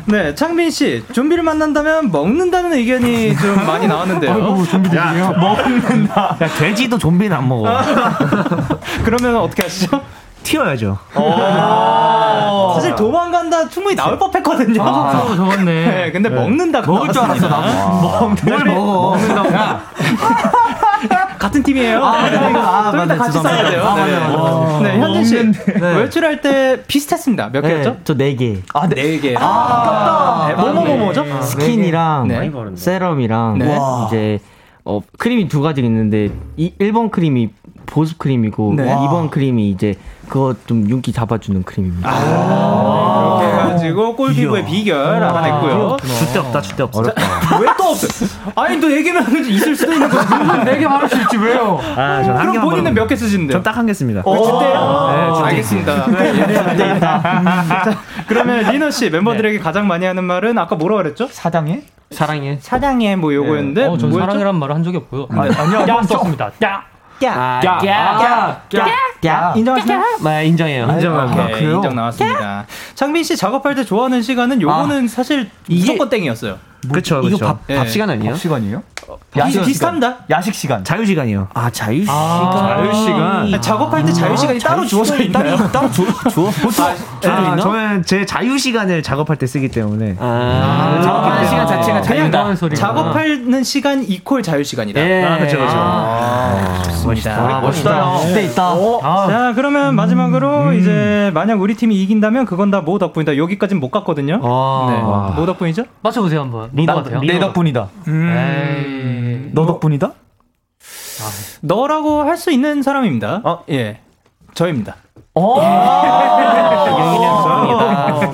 [0.07, 4.65] 네, 창빈 씨, 좀비를 만난다면 먹는다는 의견이 좀 많이 나왔는데요.
[4.71, 5.33] 좀비들이요?
[5.39, 6.37] 먹는다.
[6.41, 7.69] 야, 돼지도 좀비는 안 먹어.
[9.05, 10.01] 그러면 어떻게 하시죠?
[10.43, 10.99] 튀어야죠.
[12.75, 14.83] 사실 도망간다 충분히 나올 법했거든요.
[14.83, 18.29] 아, 저었네 네, 근데 먹는다 먹을 줄 알았어, 나도.
[18.45, 19.11] 뭘 먹어.
[19.17, 19.49] 먹는다고.
[21.39, 22.05] 같은 팀이에요.
[22.05, 22.37] 아, 네, 네.
[22.57, 23.17] 아, 좀 이따 맞네.
[23.17, 23.39] 같이.
[23.41, 23.83] 싸야 돼요.
[23.85, 24.17] 아, 네.
[24.17, 24.93] 맞네, 맞네.
[24.93, 25.99] 네, 현진 씨 먹는데.
[25.99, 27.51] 외출할 때 비슷했습니다.
[27.53, 27.97] 몇 개였죠?
[28.05, 28.63] 저 4개.
[28.75, 29.35] 아, 네 개.
[29.39, 31.25] 아, 네, 뭐뭐뭐 뭐죠?
[31.43, 32.51] 스킨이랑 네.
[32.77, 33.79] 세럼이랑 네.
[34.07, 34.39] 이제
[34.85, 37.51] 어, 크림이 두 가지 있는데 이 1번 크림이
[37.93, 38.85] 보습 크림이고 네.
[38.87, 39.95] 2번 크림이 이제
[40.27, 42.09] 그거 좀 윤기 잡아주는 크림입니다.
[42.11, 45.99] 이렇게 해가지고 꿀 피부의 비결 알아냈고요.
[46.03, 47.03] 줏대 없다, 줏대 없어.
[47.61, 48.27] 왜 또 없어?
[48.57, 50.27] 아니 또 네 개면 있을 수도 있는 거지.
[50.65, 51.79] 네 개 말할 수 있지, 왜요?
[51.97, 53.59] 아, 전한 그럼 본인은 몇 개 쓰시는데요?
[53.59, 54.23] 전 딱 한 개 씁니다.
[54.25, 55.37] 어, 진짜요?
[55.43, 55.45] 네.
[55.49, 56.07] 알겠습니다.
[56.13, 61.29] 네, 자, 그러면 리너 씨 멤버들에게 가장 많이 하는 말은 아까 뭐라고 그랬죠?
[61.31, 61.83] 사당해?
[62.11, 62.59] 사랑해.
[62.63, 64.31] 사랑해 뭐 요거였는데 어, 전 뭐였죠?
[64.31, 65.27] 사랑이란 말을 한 적이 없고요.
[65.31, 65.85] 아, 아니요.
[65.89, 66.51] 야, 썼습니다.
[66.65, 66.85] 야!
[67.27, 68.87] 야, 야, 야, 야,
[69.25, 70.03] 야, 인정하시나요?
[70.25, 70.87] 네, 인정해요.
[70.91, 71.43] 인정합니다.
[71.43, 71.77] 아, 그래요?
[71.77, 72.67] 인정 나왔습니다.
[72.95, 76.59] 창빈 씨 작업할 때 좋아하는 시간은 요거는 사실 무조건 땡이었어요.
[76.91, 77.47] 그쵸, 이거 그쵸.
[77.47, 77.89] 밥- 밥 예.
[77.89, 78.35] 시간 아니에요?
[78.35, 78.83] 시간이에요?
[79.37, 80.17] 야식 비슷합니다.
[80.31, 80.85] 야식 시간.
[80.85, 81.49] 자유 시간이요.
[81.55, 82.17] 아, 자유 시간.
[82.53, 83.23] 자유 시간.
[83.43, 85.57] 아니, 작업할 때 자유 시간이 따로 주어져 있나요?
[85.73, 86.51] 따로 주, 주어?
[86.63, 86.87] 보통.
[86.87, 90.17] 아, 아, 저는 제 자유 시간을 작업할 때 쓰기 때문에.
[90.19, 92.81] 아, 작업하는 시간 자체가 그냥 소리구나.
[92.81, 95.01] 작업하는 시간 이퀄 자유 시간이다.
[95.01, 95.25] 예.
[95.25, 95.77] 아, 그렇죠, 그렇죠.
[95.79, 97.61] 아, 좋습니다.
[97.61, 98.19] 멋있다.
[98.27, 98.75] 그때 있다.
[99.29, 103.37] 자, 그러면 마지막으로 이제 만약 우리 팀이 이긴다면 그건 다모 덕분이다.
[103.37, 104.37] 여기까지는 못 갔거든요.
[104.37, 104.41] 네.
[105.03, 105.85] 뭐 덕분이죠?
[106.03, 106.71] 맞춰보세요, 한번.
[106.73, 107.21] 리더 같아요.
[107.21, 107.89] 내 덕분이다.
[108.09, 109.51] 에이.
[109.53, 110.13] 너 덕분이다?
[111.61, 113.43] 너라고 할 수 있는 사람입니다.
[113.71, 114.01] 예.
[114.55, 114.97] 저입니다.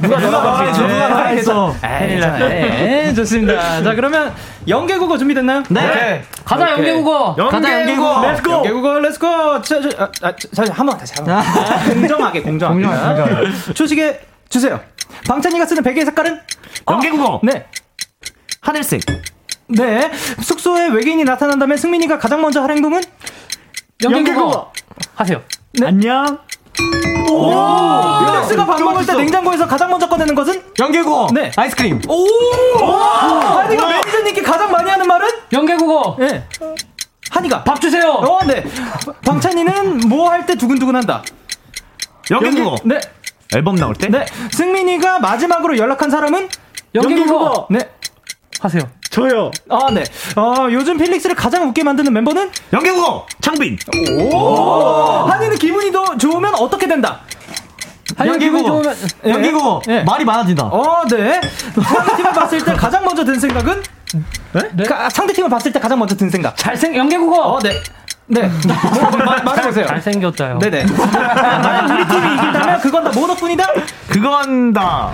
[0.01, 1.75] 누가 누가 말했어, 누가 말했어.
[1.81, 3.15] 큰일 났네.
[3.15, 3.83] 좋습니다.
[3.83, 4.33] 자, 그러면
[4.67, 5.63] 연계국어 준비됐나요?
[5.69, 6.23] 네.
[6.45, 7.35] 가자, 연계국어.
[7.51, 8.23] 가자, 연계국어.
[8.31, 8.53] 렛츠고.
[8.53, 9.63] 연계국어 렛츠고.
[9.63, 11.43] 자, 자, 아, 아, 자, 자, 한번 다시 한번.
[11.95, 12.83] 공정하게 공정하게.
[12.83, 14.81] 공정하게, 초식에 주세요.
[15.29, 16.41] 방찬이가 쓰는 베개의 색깔은?
[16.91, 17.41] 연계국어.
[17.43, 17.67] 네.
[18.61, 19.01] 하늘색.
[19.69, 20.11] 네.
[20.43, 23.01] 숙소에 외계인이 나타난다면 승민이가 가장 먼저 할 행동은?
[24.03, 24.73] 연계국어.
[25.15, 25.43] 하세요.
[25.83, 26.39] 안녕.
[27.31, 27.53] 오!
[28.27, 30.63] 율렉스가 밥 먹을 때 냉장고에서 가장 먼저 꺼내는 것은?
[30.79, 31.29] 연계국어.
[31.35, 31.51] 네.
[31.57, 32.01] 아이스크림.
[32.09, 32.27] 오!
[32.81, 35.29] 한이가 매니저님께 가장 많이 하는 말은?
[35.53, 36.17] 연계국어.
[36.19, 36.47] 네.
[37.31, 38.11] 한이가 밥 주세요.
[38.11, 38.65] 어, 네.
[39.25, 41.23] 방찬이는 뭐 할 때 두근두근 한다.
[42.31, 42.77] 연계국어.
[42.85, 43.01] 네.
[43.55, 44.09] 앨범 나올 때?
[44.09, 44.25] 네.
[44.53, 46.49] 승민이가 마지막으로 연락한 사람은?
[46.95, 47.67] 연계국어.
[47.71, 47.81] 네.
[48.61, 48.83] 하세요.
[49.11, 49.51] 저요.
[49.71, 50.05] 아, 네.
[50.37, 52.51] 어, 요즘 필릭스를 가장 웃게 만드는 멤버는?
[52.73, 53.27] 연계국어.
[53.41, 53.79] 창빈.
[54.21, 55.27] 오!
[55.29, 57.21] 한이는 기분이 더 좋으면 어떻게 된다?
[58.41, 58.97] 기분 좋으면
[59.27, 59.95] 예.
[59.99, 60.03] 예.
[60.03, 60.65] 말이 많아진다.
[60.65, 61.41] 어, 네.
[61.75, 63.83] 상대팀을 봤을 때 가장 먼저 든 생각은?
[64.73, 64.85] 네?
[64.85, 66.57] 가- 상대팀을 봤을 때 가장 먼저 든 생각.
[66.57, 67.41] 잘생 연계국어.
[67.41, 67.71] 어, 네.
[68.27, 68.43] 네.
[69.45, 69.87] 말해보세요.
[69.87, 70.59] 잘생겼다요.
[70.59, 70.85] 네네.
[71.15, 73.65] 만약 우리 팀이 이긴다면 그건 다뭐 덕분이다?
[74.09, 75.13] 그건 다.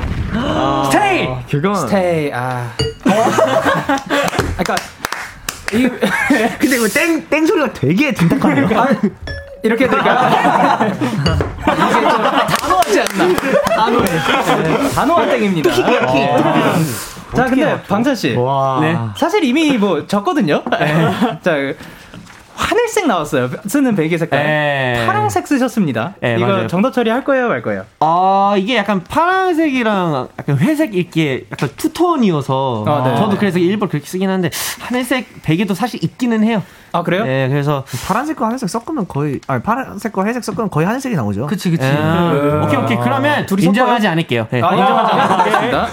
[0.84, 1.28] 스테이.
[1.50, 2.70] 그건 스테이, 아.
[4.56, 4.76] 그니까,
[5.72, 5.88] 이,
[6.58, 8.66] 근데 이거 땡, 땡 소리가 되게 딘탁하네요.
[8.80, 8.88] 아,
[9.62, 9.84] 이렇게?
[9.84, 10.00] 이게 좀
[12.60, 13.34] 단호하지 않나?
[13.76, 14.04] 단호해.
[14.04, 15.70] 네, 단호한 땡입니다.
[15.70, 16.44] 어.
[17.34, 18.34] 자, 근데 방찬씨.
[18.36, 18.78] 와.
[18.80, 18.96] 네.
[19.16, 20.62] 사실 이미 뭐 졌거든요?
[21.42, 21.56] 자,
[22.64, 23.50] 하늘색 나왔어요.
[23.66, 24.42] 쓰는 베개 색깔.
[24.42, 25.04] 네.
[25.06, 26.14] 파랑색 쓰셨습니다.
[26.20, 26.66] 네, 이거 맞아요.
[26.66, 27.84] 정답 처리할 거예요, 말 거예요?
[28.00, 33.16] 아 이게 약간 파란색이랑 약간 회색 이렇게 약간 투톤이어서 아, 네.
[33.16, 34.50] 저도 그래서 일부러 그렇게 쓰긴 하는데
[34.80, 36.62] 하늘색 베개도 사실 있기는 해요.
[36.94, 37.24] 아, 그래요?
[37.24, 41.46] 네, 그래서 파란색과 하늘색 섞으면 거의 아니 파란색과 회색 섞으면 거의 하늘색이 나오죠.
[41.48, 41.84] 그치 그치.
[41.84, 44.46] 아, 오케이 오케이 그러면 둘이 인정하지 않을게요.
[44.50, 44.62] 네.
[44.62, 45.88] 아, 인정하지 않겠습니다.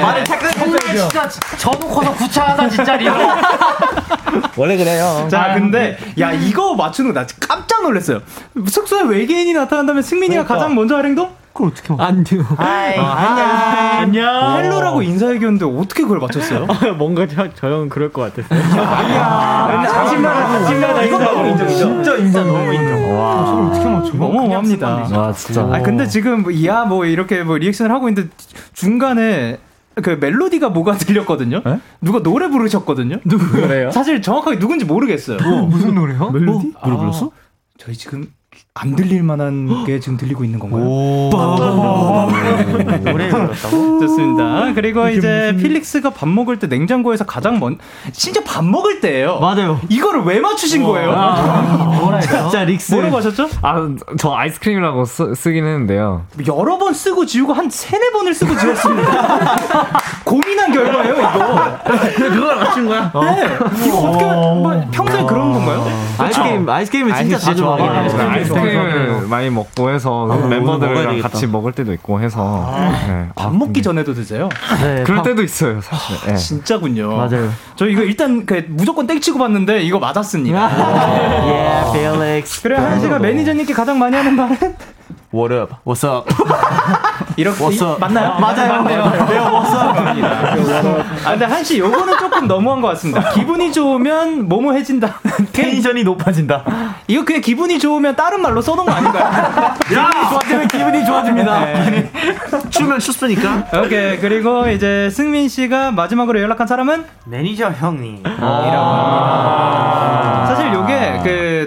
[0.00, 1.28] 말을 착각 정말 진짜
[1.58, 3.14] 저놓고서 구차하다 진짜 real.
[4.56, 5.26] 원래 그래요.
[5.30, 8.20] 자, 근데, 야, 이거 맞추는 거 나 깜짝 놀랐어요.
[8.66, 11.30] 숙소에 외계인이 나타난다면 승민이가 가장 먼저 할 행동?
[11.52, 12.42] 그걸 어떻게 말 안 돼요.
[12.58, 14.56] 안녕.
[14.56, 16.66] Hello라고 인사해줬는데 어떻게 그걸 맞췄어요?
[16.96, 18.60] 뭔가 저, 저 형은 그럴 것 같았어요.
[18.82, 21.02] 아, 자신감하다, 자신감하다.
[21.04, 21.78] 이건 너무 인정이죠.
[21.78, 23.18] 진짜 인정 너무 인정.
[23.18, 23.66] 와.
[23.68, 24.12] 어떻게 맞춰?
[24.14, 24.88] 어마어마합니다.
[25.12, 25.62] 와 진짜.
[25.62, 28.30] 아 근데 지금 뭐, 이야 뭐 이렇게 뭐 리액션을 하고 있는데
[28.72, 29.58] 중간에
[30.02, 31.60] 그 멜로디가 뭐가 들렸거든요.
[32.00, 33.20] 누가 노래 부르셨거든요.
[33.52, 33.90] 그래요?
[33.90, 35.38] 사실 정확하게 누군지 모르겠어요.
[35.66, 36.30] 무슨 노래요?
[36.30, 36.72] 멜로디?
[36.84, 37.30] 노래 불렀어?
[37.78, 38.26] 저희 지금
[38.74, 40.82] 안 들릴 만한 게 지금 들리고 있는 건가요?
[43.04, 44.00] 노래 불렀다고?
[44.00, 44.72] 좋습니다.
[44.74, 47.76] 그리고 이제 필릭스가 밥 먹을 때 냉장고에서 가장 먼
[48.12, 49.40] 진짜 밥 먹을 때예요.
[49.40, 49.78] 맞아요.
[49.90, 51.10] 이거를 왜 맞추신 거예요?
[51.12, 52.20] 뭐라?
[52.20, 52.94] 진짜 릭스.
[52.94, 53.50] 뭐라고 하셨죠?
[53.60, 56.24] 아, 저 아이스크림이라고 쓰, 쓰긴 했는데요.
[56.48, 59.58] 여러 번 쓰고 지우고 한 세네 번을 쓰고 지웠습니다.
[60.24, 61.51] 고민한 결과예요, 이거.
[62.32, 63.12] 그걸 맞춘 거야?
[63.14, 63.58] 네.
[63.86, 65.86] 이거 어떻게, 뭐, 평소에 그런 건가요?
[66.18, 68.02] 아이스크림 아이스크림을 진짜 아이스크림 자주 먹어요.
[68.02, 71.28] 네, 아이스크림을 많이 먹고 해서 멤버들이랑 먹어야겠다.
[71.28, 72.72] 같이 먹을 때도 있고 해서
[73.06, 73.28] 네.
[73.34, 74.48] 밥 먹기 전에도 드세요?
[74.82, 75.02] 네.
[75.04, 76.16] 그럴 밥- 때도 있어요, 사실.
[76.28, 76.36] 네.
[76.36, 77.16] 진짜군요.
[77.16, 77.50] 맞아요.
[77.76, 80.58] 저 이거 일단 그 무조건 땡치고 봤는데 이거 맞았습니다.
[80.62, 82.62] Yeah, Felix.
[82.62, 84.56] 그래, 한 씨가 매니저님께 가장 많이 하는 말은?
[85.34, 85.74] What up?
[85.86, 86.28] What's up?
[87.36, 87.96] 이렇게 up?
[88.00, 88.38] 맞나요?
[88.38, 88.82] 맞아요.
[88.82, 89.02] 맞네요.
[91.24, 93.30] 아 근데 한씨 요거는 조금 너무한 것 같습니다.
[93.30, 95.20] 기분이 좋으면 뭐뭐 해진다.
[95.52, 96.64] 텐션이 높아진다.
[97.08, 99.74] 이거 그냥 기분이 좋으면 다른 말로 써놓은 거 아닌가요?
[99.88, 101.66] 기분이 좋아지면 기분이 좋아집니다.
[102.70, 103.66] 추면 춥으니까.
[103.84, 108.22] 오케이 그리고 이제 승민 씨가 마지막으로 연락한 사람은 매니저 형님.
[110.46, 110.81] 사실 요게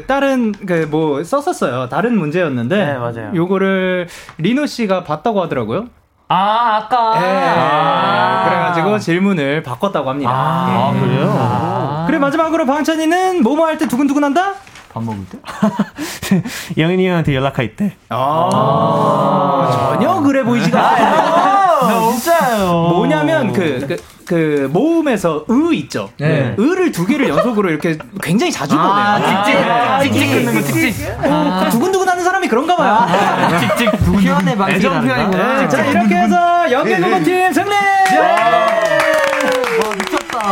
[0.02, 1.90] 그 다른 그 뭐 썼었어요.
[1.90, 3.32] 다른 문제였는데 네, 맞아요.
[3.34, 5.86] 요거를 리노 씨가 봤다고 하더라고요.
[6.28, 7.14] 아 아까.
[7.18, 8.50] 예.
[8.50, 10.32] 그래가지고 질문을 바꿨다고 합니다.
[10.34, 11.00] 아, 예.
[11.00, 12.04] 그래요?
[12.08, 14.54] 그래 마지막으로 방찬이는 뭐뭐 할 때 두근두근한다?
[14.94, 15.38] 밥 먹을 때?
[16.82, 17.96] 영인이 형한테 연락할 때.
[18.10, 21.35] 아, 전혀 그래 보이지가 않아요.
[21.88, 22.90] 진짜요.
[22.90, 26.10] 뭐냐면 그, 그, 그 모음에서 으 있죠.
[26.18, 26.56] 네.
[26.60, 28.90] 으를 두 개를 연속으로 이렇게 굉장히 자주 보내요.
[28.90, 29.60] 아, 찍찍.
[29.60, 30.04] 네.
[30.04, 31.10] 찍찍 끊는 거, 찍찍.
[31.24, 33.60] 어, 그 두근두근 하는 사람이 그런가 봐요.
[33.60, 35.02] 찍찍 표현의 방식이 애정?
[35.06, 35.62] 표현이구나.
[35.62, 37.70] 네, 자 이렇게 해서 연계농구 팀 승리.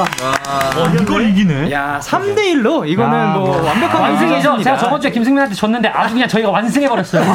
[0.01, 1.71] 어, 이걸 이기네.
[1.71, 4.61] 야 3대 1로 이거는 뭐 완벽한 완승이죠.
[4.63, 7.23] 제가 저번 주에 김승민한테 졌는데 아주 그냥 저희가 완승해 버렸어요.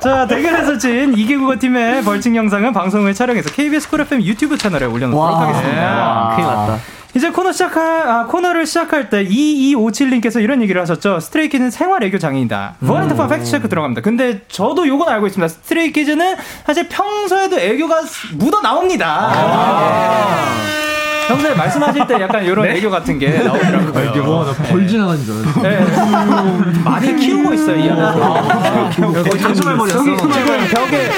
[0.00, 4.86] 자 대결에서 진 이기국어 팀의 벌칙 영상은 방송 후에 촬영해서 KBS 쿨 FM 유튜브 채널에
[4.86, 6.32] 올려놓도록 하겠습니다.
[6.34, 6.78] 큰일 났다.
[7.14, 11.20] 이제 코너 시작할, 아, 코너를 시작할 때 2257님께서 이런 얘기를 하셨죠.
[11.20, 12.76] 스트레이키즈는 생활 애교 장인이다.
[12.86, 14.02] 버렌트파 fact check 들어갑니다.
[14.02, 15.48] 근데 저도 요건 알고 있습니다.
[15.48, 16.36] 스트레이키즈는
[16.66, 18.02] 사실 평소에도 애교가
[18.34, 19.32] 묻어 나옵니다.
[21.28, 22.76] 평소에 말씀하실 때 약간 이런 네?
[22.76, 24.24] 애교 같은 게 나오더라고요.
[24.24, 25.62] 뭐, 나벌 지나가는 줄 알았어.
[25.62, 26.82] 네.
[26.82, 28.90] 많이 키우고 있어요, 이 안에서.
[29.00, 30.04] 거의 단추말머리였어.
[30.04, 31.10] 저기 지금 벽에.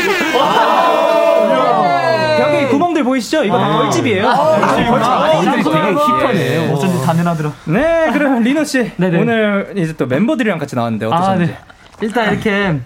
[3.02, 3.44] 구멍들 보이시죠?
[3.44, 4.22] 이거 다 벌집이에요.
[4.22, 5.74] 네, 벌집 많이 있어요.
[5.74, 6.38] 되게 힙하네.
[6.38, 6.72] 예.
[6.72, 7.52] 어쩐지 단연하더라.
[7.66, 9.20] 네, 그럼 리노 씨 네네.
[9.20, 11.52] 오늘 이제 또 멤버들이랑 같이 나왔는데 아, 어떠셨는지?
[11.52, 11.58] 네.
[12.00, 12.78] 일단 이렇게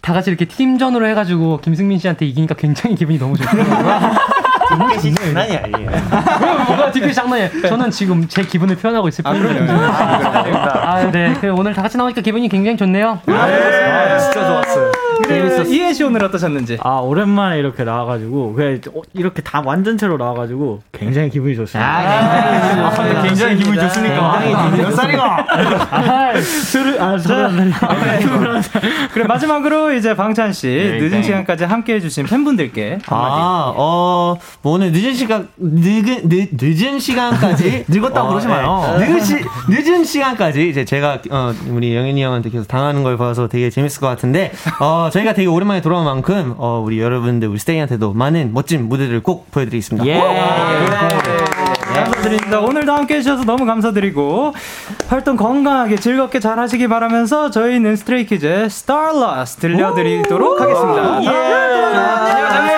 [0.00, 4.16] 다 같이 이렇게 팀전으로 해가지고 김승민 씨한테 이기니까 굉장히 기분이 너무 좋더라고요.
[4.68, 5.90] 뒷끝이 장난이 아니에요.
[6.68, 7.50] 뭐가 뒷끝이 장난이에요.
[7.68, 9.80] 저는 지금 제 기분을 표현하고 있을 뿐이에요.
[9.80, 11.34] 아, 네.
[11.40, 13.20] 그 오늘 다 같이 나오니까 기분이 굉장히 좋네요.
[13.26, 14.92] 네, 진짜 좋았어요.
[15.26, 15.62] 재밌었어.
[15.64, 16.78] 이해 씨 오늘 어떠셨는지?
[16.82, 21.88] 아 오랜만에 이렇게 나와가지고 그냥 어, 이렇게 다 완전체로 나와가지고 굉장히 기분이 좋습니다.
[21.88, 24.40] 아, 굉장히 기분이 좋습니까?
[24.76, 25.46] 몇 살이가?
[26.40, 27.72] 술을 아 술을
[29.12, 31.22] 그래 마지막으로 이제 방찬 씨 네, 늦은 네.
[31.22, 33.40] 시간까지 함께 해주신 팬분들께 한마디.
[33.40, 37.84] 아, 어, 뭐 오늘 늦은 시간, 늦은, 늦, 늦은 시간까지.
[37.88, 38.96] 늙었다고 어, 그러지 마요.
[38.98, 39.08] 네.
[39.08, 39.36] 늦은, 시,
[39.68, 44.06] 늦은 시간까지 이제 제가, 어, 우리 영현이 형한테 계속 당하는 걸 봐서 되게 재밌을 것
[44.06, 49.22] 같은데, 어, 저희가 되게 오랜만에 돌아온 만큼, 어, 우리 여러분들, 우리 스테이한테도 많은 멋진 무대들을
[49.22, 50.06] 꼭 보여드리겠습니다.
[50.06, 50.18] 예.
[51.94, 52.60] 감사드립니다.
[52.60, 54.54] 오늘도 함께 해주셔서 너무 감사드리고
[55.08, 61.24] 활동 건강하게 즐겁게 잘 하시기 바라면서 저희는 스트레이키즈의 Starlust 들려드리도록 하겠습니다.
[61.24, 62.77] 예.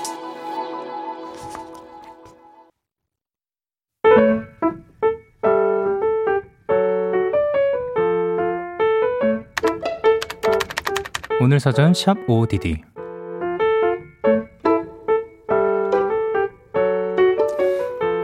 [11.41, 12.83] 오늘 사전 샵 ODD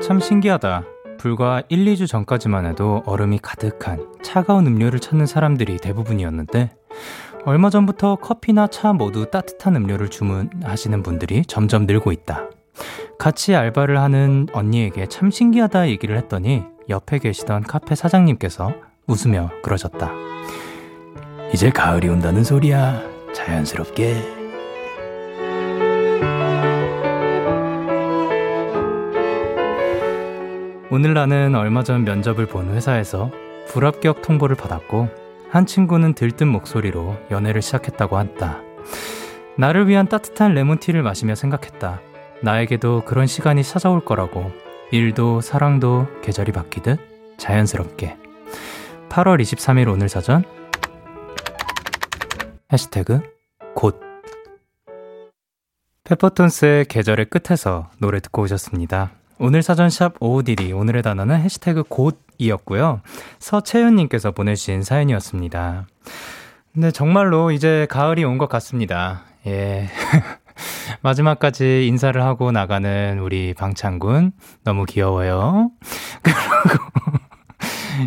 [0.03, 0.84] 참 신기하다.
[1.18, 6.70] 불과 1, 2주 전까지만 해도 얼음이 가득한 차가운 음료를 찾는 사람들이 대부분이었는데
[7.45, 12.51] 얼마 전부터 커피나 차 모두 따뜻한 음료를 주문하시는 분들이 점점 늘고 있다.
[13.18, 18.76] 같이 알바를 하는 언니에게 참 신기하다 얘기를 했더니 옆에 계시던 카페 사장님께서
[19.07, 20.37] 웃으며 그러셨다.
[21.54, 23.02] 이제 가을이 온다는 소리야.
[23.34, 24.16] 자연스럽게.
[30.89, 33.32] 오늘 나는 얼마 전 면접을 본 회사에서
[33.68, 35.10] 불합격 통보를 받았고
[35.50, 38.62] 한 친구는 들뜬 목소리로 연애를 시작했다고 한다.
[39.58, 42.02] 나를 위한 따뜻한 레몬티를 마시며 생각했다.
[42.41, 44.52] 나에게도 그런 시간이 찾아올 거라고.
[44.91, 47.00] 일도 사랑도 계절이 바뀌듯
[47.38, 48.18] 자연스럽게.
[49.10, 50.43] 8월 23일 오늘 사전
[52.72, 53.22] 해시태그
[53.76, 53.99] 곧
[56.03, 59.11] 페퍼톤스의 계절의 끝에서 노래 듣고 오셨습니다.
[59.39, 63.01] 오늘 사전샵 OODD 오늘의 단어는 해시태그 곧이었고요.
[63.39, 65.88] 서채윤님께서 보내주신 사연이었습니다.
[66.74, 69.24] 근데 정말로 이제 가을이 온 것 같습니다.
[69.45, 69.89] 예.
[71.01, 74.32] 마지막까지 인사를 하고 나가는 우리 방창군
[74.63, 75.72] 너무 귀여워요.
[76.24, 76.84] 그리고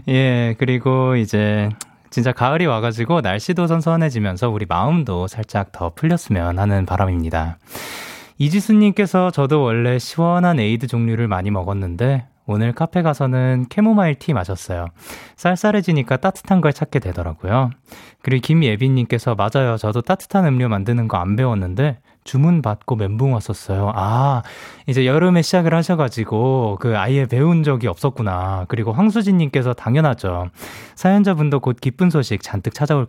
[0.08, 1.68] 예, 그리고 이제
[2.10, 7.58] 진짜 가을이 와가지고 날씨도 선선해지면서 우리 마음도 살짝 더 풀렸으면 하는 바람입니다.
[8.38, 14.86] 이지수님께서 저도 원래 시원한 에이드 종류를 많이 먹었는데 오늘 카페 가서는 캐모마일 티 마셨어요.
[15.36, 17.70] 쌀쌀해지니까 따뜻한 걸 찾게 되더라고요.
[18.22, 19.76] 그리고 김예빈님께서 맞아요.
[19.76, 21.98] 저도 따뜻한 음료 만드는 거 안 배웠는데
[22.30, 23.90] 주문 받고 멘붕 왔었어요.
[23.92, 24.44] 아,
[24.86, 28.66] 이제 여름에 시작을 하셔가지고 그 아예 배운 적이 없었구나.
[28.68, 30.50] 그리고 황수진님께서 당연하죠.
[30.94, 33.08] 사연자분도 곧 기쁜 소식 잔뜩 찾아올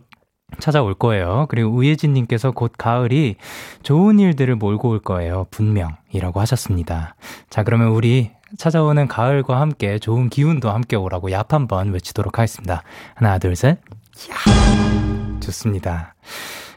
[0.58, 1.46] 찾아올 거예요.
[1.48, 3.36] 그리고 우예진님께서 곧 가을이
[3.84, 5.46] 좋은 일들을 몰고 올 거예요.
[5.52, 7.14] 분명이라고 하셨습니다.
[7.48, 12.82] 자, 그러면 우리 찾아오는 가을과 함께 좋은 기운도 함께 오라고 얍 한번 외치도록 하겠습니다.
[13.14, 13.78] 하나, 둘, 셋.
[13.78, 15.38] 야!
[15.38, 16.16] 좋습니다.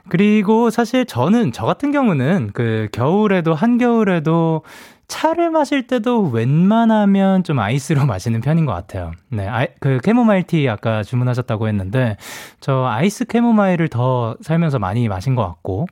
[0.09, 4.63] 그리고 사실 저는, 저 같은 경우는 그 겨울에도, 한겨울에도
[5.07, 9.11] 차를 마실 때도 웬만하면 좀 아이스로 마시는 편인 것 같아요.
[9.29, 12.17] 네, 아, 그 캐모마일 티 아까 주문하셨다고 했는데
[12.59, 15.87] 저 아이스 캐모마일을 더 살면서 많이 마신 것 같고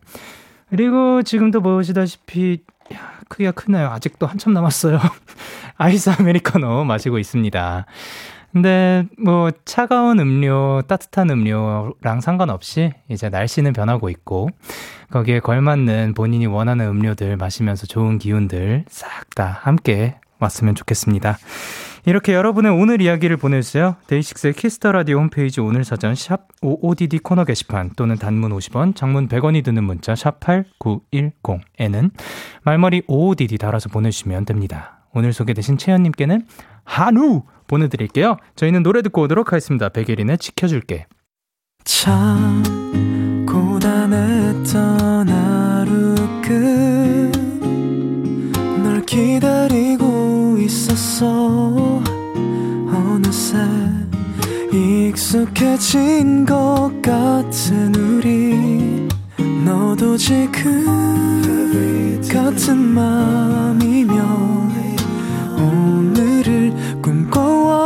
[0.70, 2.64] 그리고 지금도 보시다시피
[2.94, 2.98] 야,
[3.30, 3.88] 크기가 크네요.
[3.90, 5.00] 아직도 한참 남았어요.
[5.78, 7.86] 아이스 아메리카노 마시고 있습니다.
[8.54, 14.50] 근데 뭐 차가운 음료, 따뜻한 음료랑 상관없이 이제 날씨는 변하고 있고
[15.10, 21.40] 거기에 걸맞는 본인이 원하는 음료들 마시면서 좋은 기운들 싹 다 함께 왔으면 좋겠습니다.
[22.06, 23.96] 이렇게 여러분의 오늘 이야기를 보내주세요.
[24.08, 29.30] 데이식스의 Kiss the Radio 홈페이지 오늘 사전 샵 55DD 코너 게시판 또는 단문 50원, 장문
[29.30, 32.12] 100원이 드는 문자 샵 8910에는
[32.64, 35.00] 말머리 55DD 달아서 보내주시면 됩니다.
[35.14, 36.46] 오늘 소개되신 채연님께는
[36.84, 38.38] 한우 보내드릴게요.
[38.56, 39.90] 저희는 노래 듣고 오도록 하겠습니다.
[39.90, 41.08] 백예린의 지켜줄게.
[41.84, 42.64] 참
[43.48, 46.16] 고단했던 하루
[48.72, 52.02] 끝널 기다리고 있었어
[52.88, 53.58] 어느새
[54.72, 59.08] 익숙해진 것 같은 우리
[59.66, 60.86] 너도 지금
[62.32, 64.73] 같은 맘이면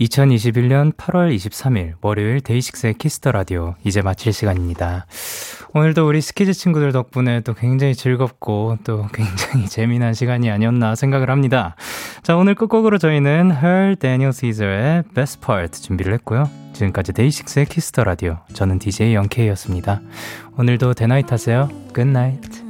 [0.00, 5.06] 2021년 8월 23일 월요일 데이식스의 Kiss the Radio 이제 마칠 시간입니다.
[5.74, 11.76] 오늘도 우리 스키즈 친구들 덕분에 또 굉장히 즐겁고 또 굉장히 재미난 시간이 아니었나 생각을 합니다.
[12.22, 13.96] 자, 오늘 끝곡으로 저희는 H.E.R.
[13.96, 16.48] Daniel Caesar의 Best Part 준비를 했고요.
[16.72, 20.00] 지금까지 데이식스의 Kiss the Radio 저는 DJ 영케이였습니다.
[20.56, 21.68] 오늘도 대나잇 하세요.
[21.94, 22.60] Good night.